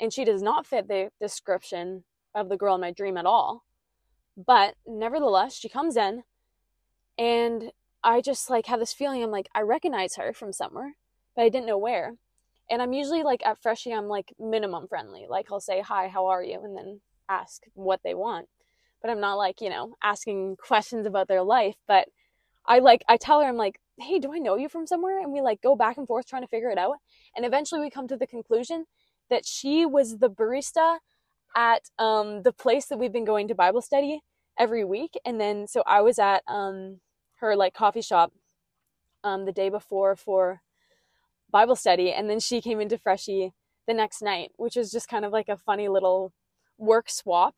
And 0.01 0.13
she 0.13 0.25
does 0.25 0.43
not 0.43 0.67
fit 0.67 0.89
the 0.89 1.11
description 1.21 2.05
of 2.35 2.49
the 2.49 2.57
girl 2.57 2.75
in 2.77 2.81
my 2.81 2.93
dream 2.93 3.17
at 3.17 3.27
all. 3.27 3.65
But 4.37 4.75
nevertheless, 4.87 5.57
she 5.57 5.69
comes 5.69 5.97
in 5.97 6.23
and 7.19 7.73
I 8.05 8.21
just 8.21 8.49
like 8.49 8.67
have 8.67 8.79
this 8.79 8.93
feeling 8.93 9.23
I'm 9.23 9.31
like, 9.31 9.49
I 9.55 9.63
recognize 9.63 10.15
her 10.17 10.33
from 10.33 10.53
somewhere, 10.53 10.95
but 11.35 11.43
I 11.43 11.49
didn't 11.49 11.67
know 11.67 11.79
where. 11.79 12.15
And 12.71 12.81
I'm 12.81 12.93
usually 12.93 13.23
like 13.23 13.45
at 13.45 13.61
Freshii, 13.61 13.93
I'm 13.93 14.07
like 14.07 14.33
minimum 14.39 14.87
friendly. 14.89 15.27
Like 15.29 15.47
I'll 15.51 15.61
say, 15.61 15.81
Hi, 15.81 16.09
how 16.09 16.27
are 16.27 16.43
you? 16.43 16.61
And 16.63 16.77
then 16.77 17.01
ask 17.29 17.63
what 17.75 18.01
they 18.05 18.15
want. 18.15 18.49
But 19.03 19.11
I'm 19.11 19.21
not 19.21 19.35
like, 19.35 19.61
you 19.61 19.71
know, 19.71 19.97
asking 20.03 20.57
questions 20.57 21.07
about 21.07 21.29
their 21.29 21.43
life. 21.43 21.77
But 21.87 22.09
I 22.67 22.79
like, 22.81 23.05
I 23.09 23.17
tell 23.17 23.41
her, 23.41 23.49
I'm 23.49 23.57
like, 23.57 23.81
Hey, 23.99 24.21
do 24.21 24.33
I 24.33 24.39
know 24.39 24.57
you 24.57 24.69
from 24.69 24.87
somewhere? 24.87 25.19
And 25.19 25.33
we 25.33 25.41
like 25.41 25.61
go 25.61 25.75
back 25.75 25.97
and 25.99 26.07
forth 26.07 26.27
trying 26.27 26.43
to 26.43 26.49
figure 26.49 26.71
it 26.71 26.79
out. 26.79 26.97
And 27.37 27.45
eventually 27.45 27.81
we 27.81 27.91
come 27.91 28.09
to 28.09 28.17
the 28.17 28.27
conclusion 28.27 28.87
that 29.31 29.47
she 29.47 29.87
was 29.87 30.19
the 30.19 30.31
barista 30.31 30.99
at 31.57 31.91
um, 31.99 32.43
the 32.43 32.53
place 32.53 32.87
that 32.87 32.99
we've 32.99 33.13
been 33.13 33.25
going 33.25 33.49
to 33.49 33.55
Bible 33.55 33.83
study 33.83 34.21
every 34.59 34.85
week. 34.85 35.19
And 35.25 35.41
then, 35.41 35.67
so 35.67 35.83
I 35.87 36.01
was 36.01 36.19
at 36.19 36.43
um, 36.47 37.01
her 37.41 37.57
like 37.57 37.75
coffee 37.75 38.03
shop 38.03 38.33
um, 39.25 39.45
the 39.45 39.53
day 39.53 39.69
before 39.69 40.17
for 40.17 40.61
Bible 41.51 41.77
study, 41.77 42.13
and 42.13 42.29
then 42.29 42.41
she 42.41 42.61
came 42.61 42.81
into 42.81 42.99
Freshii 42.99 43.53
the 43.87 43.95
next 43.95 44.21
night, 44.23 44.51
which 44.57 44.77
was 44.77 44.91
just 44.91 45.09
kind 45.09 45.25
of 45.25 45.33
like 45.33 45.49
a 45.49 45.57
funny 45.57 45.89
little 45.89 46.33
work 46.77 47.09
swap. 47.09 47.57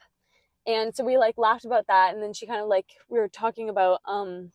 And 0.67 0.95
so 0.95 1.05
we 1.05 1.19
like 1.19 1.37
laughed 1.37 1.65
about 1.65 1.87
that, 1.89 2.15
and 2.15 2.23
then 2.23 2.33
she 2.33 2.47
kind 2.47 2.61
of 2.61 2.69
like 2.69 2.87
we 3.09 3.19
were 3.19 3.29
talking 3.29 3.69
about 3.69 4.01
um, 4.07 4.53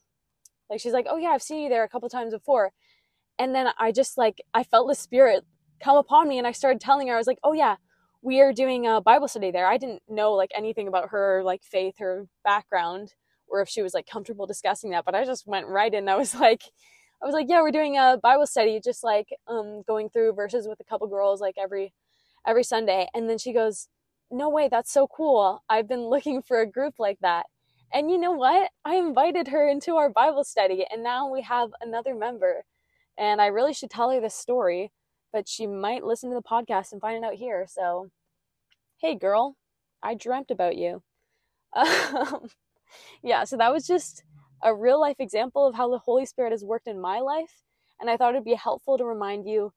like 0.70 0.80
she's 0.80 0.94
like, 0.94 1.08
oh 1.10 1.18
yeah, 1.18 1.30
I've 1.30 1.42
seen 1.42 1.64
you 1.64 1.70
there 1.70 1.84
a 1.84 1.90
couple 1.90 2.08
times 2.10 2.34
before, 2.34 2.72
and 3.40 3.54
then 3.56 3.68
I 3.80 3.92
just 3.92 4.18
like 4.18 4.42
I 4.54 4.64
felt 4.64 4.88
the 4.88 4.96
spirit 4.96 5.46
come 5.82 5.98
upon 5.98 6.28
me, 6.30 6.38
and 6.38 6.48
I 6.48 6.52
started 6.52 6.82
telling 6.82 7.08
her 7.08 7.16
I 7.16 7.18
was 7.18 7.28
like, 7.28 7.40
oh 7.44 7.54
yeah, 7.54 7.76
we 8.22 8.42
are 8.42 8.54
doing 8.54 8.88
a 8.88 9.02
Bible 9.02 9.28
study 9.28 9.52
there. 9.52 9.68
I 9.68 9.78
didn't 9.78 10.02
know 10.10 10.34
like 10.34 10.52
anything 10.56 10.88
about 10.88 11.10
her 11.10 11.44
like 11.44 11.64
faith, 11.64 11.96
her 12.00 12.28
background, 12.44 13.14
or 13.48 13.62
if 13.62 13.70
she 13.70 13.82
was 13.82 13.94
like 13.94 14.08
comfortable 14.08 14.48
discussing 14.48 14.92
that, 14.92 15.06
but 15.06 15.16
I 15.16 15.26
just 15.26 15.48
went 15.48 15.68
right 15.68 15.94
in. 15.94 16.10
I 16.10 16.16
was 16.16 16.36
like, 16.36 16.64
I 17.22 17.26
was 17.26 17.34
like, 17.34 17.48
yeah, 17.50 17.62
we're 17.62 17.72
doing 17.72 17.98
a 17.98 18.20
Bible 18.22 18.48
study, 18.48 18.80
just 18.84 19.04
like 19.04 19.30
um, 19.48 19.84
going 19.88 20.10
through 20.10 20.34
verses 20.34 20.68
with 20.68 20.80
a 20.80 20.84
couple 20.84 21.08
girls 21.08 21.42
like 21.42 21.56
every 21.58 21.94
every 22.48 22.64
Sunday. 22.64 23.08
And 23.14 23.30
then 23.30 23.38
she 23.38 23.54
goes, 23.54 23.88
no 24.32 24.50
way, 24.50 24.68
that's 24.70 24.92
so 24.92 25.08
cool. 25.08 25.64
I've 25.70 25.88
been 25.88 26.08
looking 26.08 26.42
for 26.42 26.62
a 26.62 26.70
group 26.70 26.96
like 27.00 27.20
that. 27.22 27.46
And 27.94 28.12
you 28.12 28.18
know 28.18 28.32
what? 28.32 28.72
I 28.84 28.96
invited 28.96 29.48
her 29.50 29.68
into 29.70 29.96
our 29.96 30.10
Bible 30.10 30.44
study, 30.44 30.86
and 30.92 31.04
now 31.04 31.30
we 31.32 31.42
have 31.44 31.70
another 31.82 32.16
member. 32.16 32.66
And 33.18 33.42
I 33.42 33.48
really 33.48 33.74
should 33.74 33.90
tell 33.90 34.12
her 34.12 34.20
this 34.20 34.36
story, 34.36 34.92
but 35.32 35.48
she 35.48 35.68
might 35.68 36.04
listen 36.04 36.30
to 36.30 36.36
the 36.36 36.42
podcast 36.42 36.92
and 36.92 37.02
find 37.02 37.24
it 37.24 37.28
out 37.28 37.36
here. 37.36 37.66
So, 37.70 38.10
hey, 38.98 39.16
girl, 39.16 39.56
I 40.04 40.14
dreamt 40.16 40.52
about 40.52 40.78
you. 40.78 41.04
Um, 41.76 42.50
yeah, 43.24 43.44
so 43.44 43.58
that 43.58 43.74
was 43.74 43.86
just 43.86 44.24
a 44.64 44.74
real 44.74 45.00
life 45.00 45.18
example 45.20 45.68
of 45.68 45.76
how 45.76 45.90
the 45.90 45.98
Holy 45.98 46.26
Spirit 46.26 46.52
has 46.52 46.64
worked 46.64 46.88
in 46.88 47.00
my 47.02 47.20
life. 47.20 47.64
And 48.00 48.10
I 48.10 48.18
thought 48.18 48.34
it'd 48.34 48.46
be 48.46 48.56
helpful 48.56 48.98
to 48.98 49.06
remind 49.06 49.46
you 49.46 49.74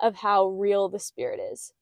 of 0.00 0.16
how 0.16 0.46
real 0.46 0.88
the 0.88 0.98
Spirit 0.98 1.40
is. 1.52 1.72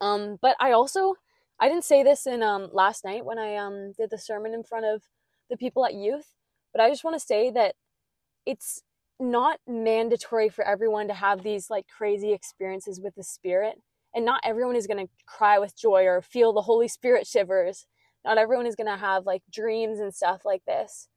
Um, 0.00 0.38
but 0.40 0.56
I 0.60 0.72
also, 0.72 1.14
I 1.58 1.68
didn't 1.68 1.84
say 1.84 2.02
this 2.02 2.26
in 2.26 2.42
um, 2.42 2.70
last 2.72 3.04
night 3.04 3.24
when 3.24 3.38
I 3.38 3.56
um, 3.56 3.92
did 3.96 4.10
the 4.10 4.18
sermon 4.18 4.54
in 4.54 4.64
front 4.64 4.86
of 4.86 5.02
the 5.48 5.56
people 5.56 5.84
at 5.84 5.94
youth, 5.94 6.34
but 6.72 6.80
I 6.80 6.88
just 6.88 7.04
want 7.04 7.18
to 7.18 7.26
say 7.26 7.50
that 7.50 7.74
it's 8.46 8.82
not 9.20 9.60
mandatory 9.66 10.48
for 10.48 10.66
everyone 10.66 11.08
to 11.08 11.14
have 11.14 11.42
these 11.42 11.70
like 11.70 11.86
crazy 11.88 12.32
experiences 12.32 13.00
with 13.00 13.14
the 13.14 13.24
Spirit. 13.24 13.80
And 14.14 14.24
not 14.24 14.40
everyone 14.44 14.76
is 14.76 14.88
going 14.88 15.06
to 15.06 15.12
cry 15.26 15.58
with 15.58 15.76
joy 15.76 16.04
or 16.04 16.20
feel 16.20 16.52
the 16.52 16.62
Holy 16.62 16.88
Spirit 16.88 17.26
shivers 17.26 17.86
not 18.24 18.38
everyone 18.38 18.66
is 18.66 18.76
going 18.76 18.86
to 18.86 18.96
have 18.96 19.26
like 19.26 19.42
dreams 19.50 19.98
and 19.98 20.14
stuff 20.14 20.42
like 20.44 20.64
this 20.66 21.08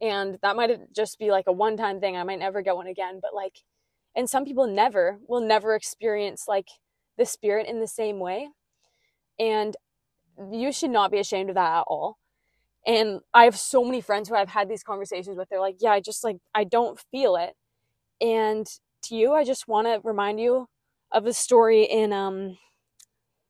and 0.00 0.38
that 0.42 0.56
might 0.56 0.70
just 0.94 1.18
be 1.18 1.30
like 1.30 1.44
a 1.46 1.52
one 1.52 1.76
time 1.76 2.00
thing 2.00 2.16
i 2.16 2.22
might 2.22 2.38
never 2.38 2.62
get 2.62 2.76
one 2.76 2.86
again 2.86 3.18
but 3.20 3.34
like 3.34 3.58
and 4.14 4.28
some 4.28 4.44
people 4.44 4.66
never 4.66 5.18
will 5.26 5.40
never 5.40 5.74
experience 5.74 6.44
like 6.46 6.68
the 7.18 7.24
spirit 7.24 7.66
in 7.66 7.80
the 7.80 7.88
same 7.88 8.18
way 8.18 8.48
and 9.38 9.76
you 10.50 10.72
should 10.72 10.90
not 10.90 11.10
be 11.10 11.18
ashamed 11.18 11.50
of 11.50 11.54
that 11.54 11.78
at 11.78 11.84
all 11.86 12.18
and 12.86 13.20
i 13.34 13.44
have 13.44 13.56
so 13.56 13.84
many 13.84 14.00
friends 14.00 14.28
who 14.28 14.34
i've 14.34 14.48
had 14.48 14.68
these 14.68 14.82
conversations 14.82 15.36
with. 15.36 15.48
They're 15.48 15.60
like 15.60 15.76
yeah 15.80 15.92
i 15.92 16.00
just 16.00 16.24
like 16.24 16.38
i 16.54 16.64
don't 16.64 16.98
feel 17.10 17.36
it. 17.36 17.54
And 18.20 18.66
to 19.04 19.16
you 19.16 19.32
i 19.32 19.44
just 19.44 19.68
want 19.68 19.86
to 19.86 20.00
remind 20.04 20.40
you 20.40 20.68
of 21.12 21.26
a 21.26 21.32
story 21.32 21.84
in 21.84 22.12
um 22.12 22.58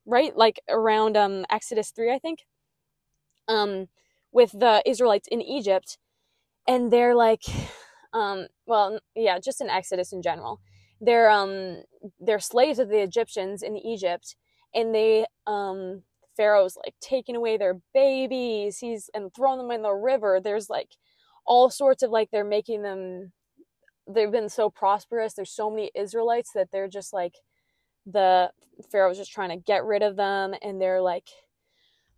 right 0.06 0.36
like 0.36 0.60
around 0.68 1.16
um 1.16 1.44
exodus 1.50 1.90
3 1.90 2.12
i 2.12 2.18
think 2.18 2.40
um, 3.48 3.88
with 4.32 4.52
the 4.52 4.82
Israelites 4.86 5.28
in 5.30 5.40
Egypt, 5.42 5.98
and 6.66 6.92
they're 6.92 7.14
like, 7.14 7.42
um, 8.12 8.46
well, 8.66 9.00
yeah, 9.14 9.38
just 9.38 9.60
in 9.60 9.68
Exodus 9.68 10.12
in 10.12 10.22
general, 10.22 10.60
they're 11.00 11.30
um, 11.30 11.82
they're 12.20 12.38
slaves 12.38 12.78
of 12.78 12.88
the 12.88 13.02
Egyptians 13.02 13.62
in 13.62 13.76
Egypt, 13.76 14.36
and 14.74 14.94
they 14.94 15.26
um, 15.46 16.02
Pharaoh's 16.36 16.76
like 16.76 16.94
taking 17.00 17.36
away 17.36 17.56
their 17.56 17.80
babies, 17.94 18.78
he's 18.78 19.10
and 19.14 19.34
throwing 19.34 19.58
them 19.58 19.70
in 19.70 19.82
the 19.82 19.92
river. 19.92 20.40
There's 20.42 20.70
like 20.70 20.90
all 21.46 21.70
sorts 21.70 22.02
of 22.02 22.10
like 22.10 22.30
they're 22.30 22.44
making 22.44 22.82
them. 22.82 23.32
They've 24.08 24.30
been 24.32 24.48
so 24.48 24.70
prosperous. 24.70 25.34
There's 25.34 25.50
so 25.54 25.70
many 25.70 25.90
Israelites 25.94 26.50
that 26.54 26.68
they're 26.72 26.88
just 26.88 27.12
like 27.12 27.34
the 28.06 28.50
Pharaoh's 28.90 29.18
just 29.18 29.32
trying 29.32 29.50
to 29.50 29.64
get 29.64 29.84
rid 29.84 30.02
of 30.02 30.16
them, 30.16 30.54
and 30.62 30.80
they're 30.80 31.02
like 31.02 31.28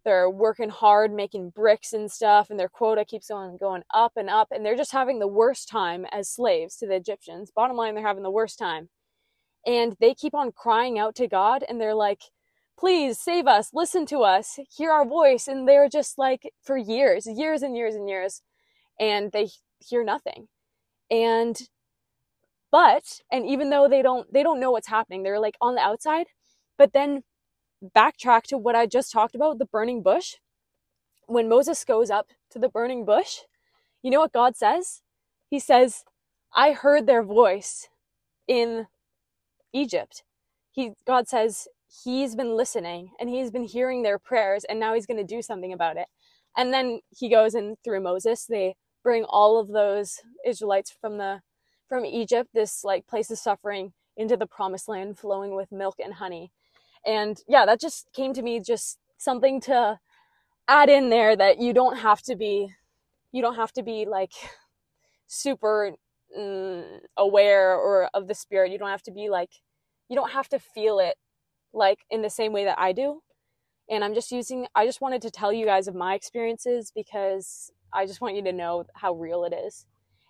they're 0.05 0.31
working 0.31 0.68
hard 0.68 1.12
making 1.12 1.50
bricks 1.50 1.92
and 1.92 2.11
stuff 2.11 2.50
and 2.50 2.61
their 2.61 2.68
quota 2.68 3.05
keeps 3.05 3.31
on 3.31 3.57
going 3.57 3.83
up 3.92 4.12
and 4.16 4.29
up 4.31 4.48
and 4.50 4.64
they're 4.64 4.77
just 4.77 4.92
having 4.92 5.18
the 5.18 5.27
worst 5.27 5.68
time 5.68 6.07
as 6.12 6.29
slaves 6.29 6.77
to 6.77 6.87
the 6.87 6.94
egyptians 6.94 7.50
bottom 7.55 7.77
line 7.77 7.94
they're 7.94 8.07
having 8.07 8.22
the 8.22 8.31
worst 8.31 8.59
time 8.59 8.88
and 9.66 9.96
they 10.00 10.14
keep 10.14 10.35
on 10.35 10.53
crying 10.53 10.98
out 10.98 11.14
to 11.14 11.27
god 11.29 11.64
and 11.68 11.81
they're 11.81 11.94
like 11.94 12.22
please 12.78 13.18
save 13.18 13.46
us 13.46 13.70
listen 13.74 14.06
to 14.06 14.20
us 14.20 14.58
hear 14.76 14.90
our 14.92 15.06
voice 15.06 15.48
and 15.48 15.68
they're 15.68 15.88
just 15.88 16.18
like 16.18 16.50
for 16.62 16.76
years 16.76 17.26
years 17.26 17.62
and 17.62 17.76
years 17.76 17.94
and 17.94 18.08
years 18.08 18.42
and 19.00 19.32
they 19.32 19.48
hear 19.80 20.04
nothing 20.04 20.48
and 21.10 21.68
but 22.72 23.20
and 23.32 23.46
even 23.46 23.70
though 23.70 23.88
they 23.88 24.02
don't 24.02 24.32
they 24.32 24.42
don't 24.42 24.60
know 24.60 24.70
what's 24.70 24.88
happening 24.88 25.22
they're 25.22 25.40
like 25.40 25.56
on 25.60 25.74
the 25.74 25.80
outside 25.80 26.26
but 26.78 26.92
then 26.92 27.22
backtrack 27.94 28.42
to 28.44 28.58
what 28.58 28.74
I 28.74 28.87
just 28.87 29.12
talked 29.12 29.34
about 29.34 29.58
the 29.58 29.66
burning 29.66 30.02
bush. 30.02 30.37
When 31.26 31.48
Moses 31.48 31.84
goes 31.84 32.10
up 32.10 32.28
to 32.50 32.58
the 32.58 32.68
burning 32.68 33.04
bush, 33.04 33.40
you 34.02 34.10
know 34.10 34.20
what 34.20 34.32
God 34.32 34.56
says? 34.56 35.02
He 35.48 35.58
says, 35.58 36.04
I 36.54 36.72
heard 36.72 37.06
their 37.06 37.22
voice 37.22 37.88
in 38.46 38.87
Egypt. 39.72 40.22
He, 40.72 40.92
God 41.06 41.28
says, 41.28 41.68
He's 42.02 42.35
been 42.35 42.57
listening 42.57 43.11
and 43.20 43.28
He's 43.28 43.50
been 43.50 43.64
hearing 43.64 44.02
their 44.02 44.18
prayers, 44.18 44.64
and 44.64 44.80
now 44.80 44.94
He's 44.94 45.07
going 45.07 45.18
to 45.18 45.24
do 45.24 45.42
something 45.42 45.72
about 45.72 45.96
it. 45.96 46.07
And 46.57 46.72
then 46.72 47.00
He 47.11 47.28
goes 47.28 47.54
and 47.54 47.76
through 47.85 48.00
Moses, 48.02 48.46
they 48.46 48.76
bring 49.02 49.24
all 49.24 49.59
of 49.61 49.68
those 49.68 50.20
Israelites 50.46 50.94
from 51.00 51.18
the 51.18 51.40
from 51.88 52.04
Egypt, 52.04 52.50
this 52.54 52.83
like 52.83 53.07
place 53.07 53.30
of 53.30 53.38
suffering, 53.38 53.92
into 54.16 54.37
the 54.37 54.46
promised 54.46 54.88
land 54.88 55.18
flowing 55.18 55.54
with 55.54 55.70
milk 55.70 55.96
and 56.02 56.14
honey. 56.14 56.50
And 57.07 57.38
yeah, 57.46 57.66
that 57.66 57.80
just 57.80 58.09
came 58.12 58.33
to 58.35 58.42
me 58.42 58.61
just 58.61 58.98
something 59.18 59.61
to 59.62 59.98
add 60.68 60.88
in 60.88 61.11
there 61.11 61.37
that 61.37 61.61
you 61.61 61.72
don't 61.72 61.98
have 61.98 62.22
to 62.22 62.37
be 62.37 62.72
you 63.33 63.42
don't 63.42 63.57
have 63.57 63.72
to 63.72 63.83
be 63.83 64.07
like 64.07 64.33
super 65.26 65.92
mm, 66.37 66.85
aware 67.16 67.74
or 67.74 68.09
of 68.14 68.28
the 68.28 68.35
spirit. 68.35 68.70
You 68.72 68.78
don't 68.78 68.90
have 68.90 69.02
to 69.02 69.12
be 69.12 69.28
like 69.28 69.50
you 70.09 70.16
don't 70.16 70.30
have 70.30 70.48
to 70.50 70.59
feel 70.59 70.98
it 70.98 71.16
like 71.74 72.00
in 72.10 72.22
the 72.22 72.30
same 72.30 72.52
way 72.52 72.64
that 72.64 72.78
I 72.78 72.92
do. 72.92 73.22
And 73.90 74.02
I'm 74.04 74.14
just 74.14 74.32
using 74.32 74.66
I 74.74 74.87
just 74.87 75.00
wanted 75.00 75.22
to 75.22 75.30
tell 75.30 75.52
you 75.52 75.66
guys 75.66 75.88
of 75.88 75.94
my 75.94 76.14
experiences 76.14 76.92
because 76.94 77.70
I 77.92 78.06
just 78.06 78.20
want 78.20 78.37
you 78.37 78.42
to 78.44 78.52
know 78.52 78.84
how 78.94 79.14
real 79.14 79.44
it 79.44 79.52
is. 79.52 79.87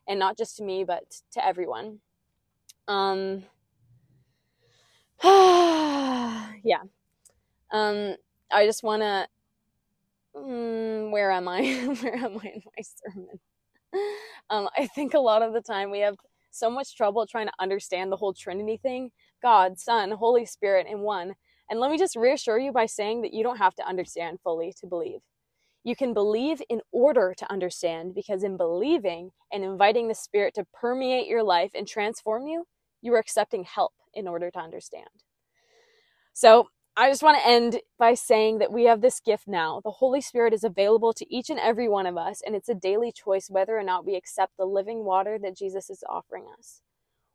And 0.08 0.18
not 0.18 0.36
just 0.36 0.56
to 0.58 0.64
me, 0.64 0.84
but 0.84 1.04
to 1.32 1.44
everyone. 1.44 2.00
Um 2.88 3.44
yeah. 5.24 6.82
Um, 7.70 8.16
I 8.52 8.66
just 8.66 8.82
want 8.82 9.02
to. 9.02 9.26
Mm, 10.36 11.10
where 11.10 11.30
am 11.30 11.48
I? 11.48 11.62
where 12.02 12.16
am 12.16 12.38
I 12.42 12.48
in 12.48 12.62
my 12.64 12.82
sermon? 12.82 13.40
Um, 14.50 14.68
I 14.76 14.88
think 14.88 15.14
a 15.14 15.20
lot 15.20 15.40
of 15.42 15.54
the 15.54 15.62
time 15.62 15.90
we 15.90 16.00
have 16.00 16.16
so 16.50 16.68
much 16.68 16.96
trouble 16.96 17.26
trying 17.26 17.46
to 17.46 17.52
understand 17.60 18.12
the 18.12 18.16
whole 18.16 18.34
Trinity 18.34 18.76
thing 18.76 19.10
God, 19.44 19.78
Son, 19.78 20.10
Holy 20.12 20.46
Spirit 20.46 20.86
in 20.90 21.00
one. 21.00 21.34
And 21.68 21.78
let 21.78 21.90
me 21.90 21.98
just 21.98 22.16
reassure 22.16 22.58
you 22.58 22.72
by 22.72 22.86
saying 22.86 23.20
that 23.22 23.34
you 23.34 23.42
don't 23.42 23.58
have 23.58 23.74
to 23.74 23.86
understand 23.86 24.38
fully 24.42 24.72
to 24.80 24.86
believe. 24.86 25.20
You 25.84 25.94
can 25.94 26.14
believe 26.14 26.62
in 26.70 26.80
order 26.92 27.34
to 27.36 27.52
understand 27.52 28.14
because 28.14 28.42
in 28.42 28.56
believing 28.56 29.32
and 29.52 29.62
inviting 29.62 30.08
the 30.08 30.14
Spirit 30.14 30.54
to 30.54 30.66
permeate 30.72 31.26
your 31.26 31.42
life 31.42 31.72
and 31.74 31.86
transform 31.86 32.46
you, 32.46 32.64
you 33.02 33.12
are 33.12 33.18
accepting 33.18 33.64
help 33.64 33.92
in 34.14 34.26
order 34.26 34.50
to 34.50 34.58
understand. 34.58 35.10
So, 36.32 36.68
I 36.96 37.10
just 37.10 37.24
want 37.24 37.38
to 37.38 37.46
end 37.46 37.80
by 37.98 38.14
saying 38.14 38.58
that 38.58 38.72
we 38.72 38.84
have 38.84 39.00
this 39.00 39.18
gift 39.18 39.48
now. 39.48 39.80
The 39.82 39.90
Holy 39.90 40.20
Spirit 40.20 40.54
is 40.54 40.62
available 40.62 41.12
to 41.14 41.34
each 41.34 41.50
and 41.50 41.58
every 41.58 41.88
one 41.88 42.06
of 42.06 42.16
us, 42.16 42.40
and 42.46 42.54
it's 42.54 42.68
a 42.68 42.74
daily 42.74 43.12
choice 43.12 43.50
whether 43.50 43.76
or 43.76 43.82
not 43.82 44.06
we 44.06 44.14
accept 44.14 44.52
the 44.56 44.64
living 44.64 45.04
water 45.04 45.36
that 45.42 45.56
Jesus 45.56 45.90
is 45.90 46.04
offering 46.08 46.46
us. 46.56 46.82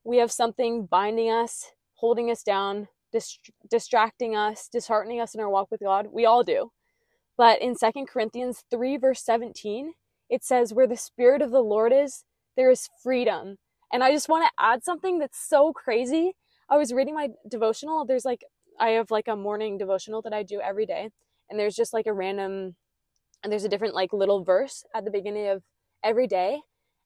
We 0.05 0.17
have 0.17 0.31
something 0.31 0.85
binding 0.85 1.29
us, 1.29 1.73
holding 1.99 2.31
us 2.31 2.43
down, 2.43 2.87
dist- 3.11 3.51
distracting 3.69 4.35
us, 4.35 4.69
disheartening 4.71 5.19
us 5.19 5.33
in 5.33 5.41
our 5.41 5.49
walk 5.49 5.69
with 5.71 5.81
God. 5.81 6.07
We 6.11 6.25
all 6.25 6.43
do. 6.43 6.71
But 7.37 7.61
in 7.61 7.75
2 7.75 8.05
Corinthians 8.05 8.63
3, 8.69 8.97
verse 8.97 9.23
17, 9.23 9.93
it 10.29 10.43
says, 10.43 10.73
Where 10.73 10.87
the 10.87 10.97
Spirit 10.97 11.41
of 11.41 11.51
the 11.51 11.61
Lord 11.61 11.93
is, 11.93 12.23
there 12.55 12.69
is 12.69 12.89
freedom. 13.01 13.57
And 13.91 14.03
I 14.03 14.11
just 14.11 14.29
want 14.29 14.45
to 14.45 14.63
add 14.63 14.83
something 14.83 15.19
that's 15.19 15.39
so 15.39 15.73
crazy. 15.73 16.33
I 16.69 16.77
was 16.77 16.93
reading 16.93 17.15
my 17.15 17.29
devotional. 17.49 18.05
There's 18.05 18.25
like 18.25 18.43
I 18.79 18.89
have 18.89 19.11
like 19.11 19.27
a 19.27 19.35
morning 19.35 19.77
devotional 19.77 20.21
that 20.21 20.33
I 20.33 20.43
do 20.43 20.61
every 20.61 20.85
day, 20.85 21.09
and 21.49 21.59
there's 21.59 21.75
just 21.75 21.93
like 21.93 22.05
a 22.05 22.13
random, 22.13 22.75
and 23.43 23.51
there's 23.51 23.63
a 23.63 23.69
different 23.69 23.95
like 23.95 24.13
little 24.13 24.43
verse 24.43 24.83
at 24.93 25.05
the 25.05 25.11
beginning 25.11 25.47
of 25.47 25.63
every 26.03 26.27
day. 26.27 26.61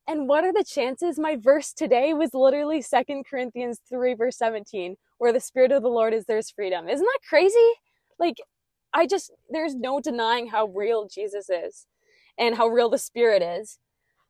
And 0.08 0.28
what 0.28 0.44
are 0.44 0.54
the 0.54 0.66
chances 0.66 1.18
my 1.18 1.38
verse 1.38 1.74
today 1.74 2.14
was 2.14 2.34
literally 2.34 2.82
Second 2.82 3.26
Corinthians 3.30 3.80
3, 3.88 4.16
verse 4.16 4.38
17, 4.38 4.96
where 5.18 5.32
the 5.32 5.40
Spirit 5.40 5.72
of 5.72 5.82
the 5.82 5.90
Lord 5.90 6.14
is 6.14 6.26
there's 6.26 6.50
freedom. 6.50 6.90
Isn't 6.90 7.06
that 7.06 7.20
crazy? 7.28 7.72
Like, 8.20 8.36
I 8.94 9.08
just, 9.08 9.32
there's 9.50 9.76
no 9.76 10.00
denying 10.00 10.48
how 10.48 10.68
real 10.68 11.08
Jesus 11.08 11.50
is 11.50 11.88
and 12.38 12.56
how 12.56 12.68
real 12.68 12.90
the 12.90 12.98
Spirit 12.98 13.42
is. 13.42 13.80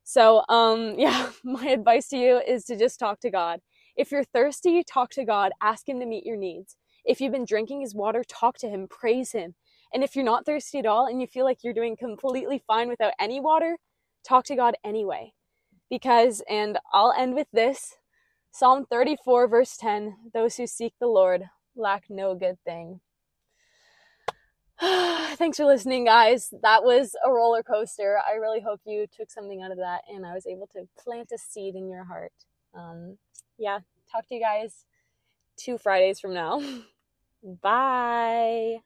So, 0.04 0.44
um, 0.50 0.96
yeah, 0.98 1.30
my 1.44 1.68
advice 1.68 2.08
to 2.10 2.18
you 2.18 2.38
is 2.38 2.66
to 2.66 2.78
just 2.78 3.00
talk 3.00 3.20
to 3.22 3.32
God. 3.32 3.60
If 3.96 4.12
you're 4.12 4.24
thirsty, 4.24 4.84
talk 4.84 5.10
to 5.12 5.26
God, 5.26 5.52
ask 5.62 5.88
Him 5.88 6.00
to 6.00 6.06
meet 6.06 6.26
your 6.26 6.38
needs. 6.38 6.76
If 7.06 7.20
you've 7.20 7.34
been 7.34 7.46
drinking 7.46 7.82
his 7.82 7.94
water, 7.94 8.24
talk 8.24 8.58
to 8.60 8.70
him, 8.70 8.88
praise 8.88 9.34
him. 9.34 9.56
And 9.94 10.04
if 10.04 10.16
you're 10.16 10.26
not 10.26 10.46
thirsty 10.46 10.80
at 10.80 10.86
all 10.86 11.06
and 11.06 11.20
you 11.20 11.28
feel 11.28 11.44
like 11.44 11.64
you're 11.64 11.74
doing 11.74 11.98
completely 11.98 12.64
fine 12.66 12.88
without 12.88 13.14
any 13.20 13.40
water, 13.40 13.78
talk 14.26 14.46
to 14.46 14.56
God 14.56 14.76
anyway. 14.84 15.34
Because, 15.94 16.42
and 16.50 16.80
I'll 16.92 17.14
end 17.16 17.36
with 17.36 17.46
this 17.54 17.98
Psalm 18.50 18.88
34, 18.90 19.48
verse 19.48 19.78
10 19.78 20.16
those 20.34 20.56
who 20.56 20.66
seek 20.66 20.96
the 21.00 21.06
Lord 21.06 21.44
lack 21.76 22.06
no 22.10 22.34
good 22.34 22.58
thing. 22.66 23.00
Thanks 24.82 25.58
for 25.58 25.66
listening, 25.66 26.06
guys. 26.06 26.52
That 26.64 26.84
was 26.84 27.16
a 27.24 27.32
roller 27.32 27.62
coaster. 27.62 28.18
I 28.28 28.38
really 28.38 28.60
hope 28.60 28.82
you 28.86 29.06
took 29.16 29.30
something 29.30 29.62
out 29.62 29.70
of 29.70 29.78
that 29.78 30.02
and 30.12 30.26
I 30.26 30.34
was 30.34 30.48
able 30.48 30.66
to 30.74 30.88
plant 30.98 31.32
a 31.32 31.38
seed 31.38 31.76
in 31.76 31.88
your 31.88 32.06
heart. 32.06 32.34
Um, 32.74 33.20
yeah, 33.60 33.82
talk 34.12 34.28
to 34.30 34.34
you 34.34 34.42
guys 34.42 34.86
two 35.58 35.78
Fridays 35.78 36.20
from 36.20 36.34
now. 36.34 36.60
Bye. 37.62 38.78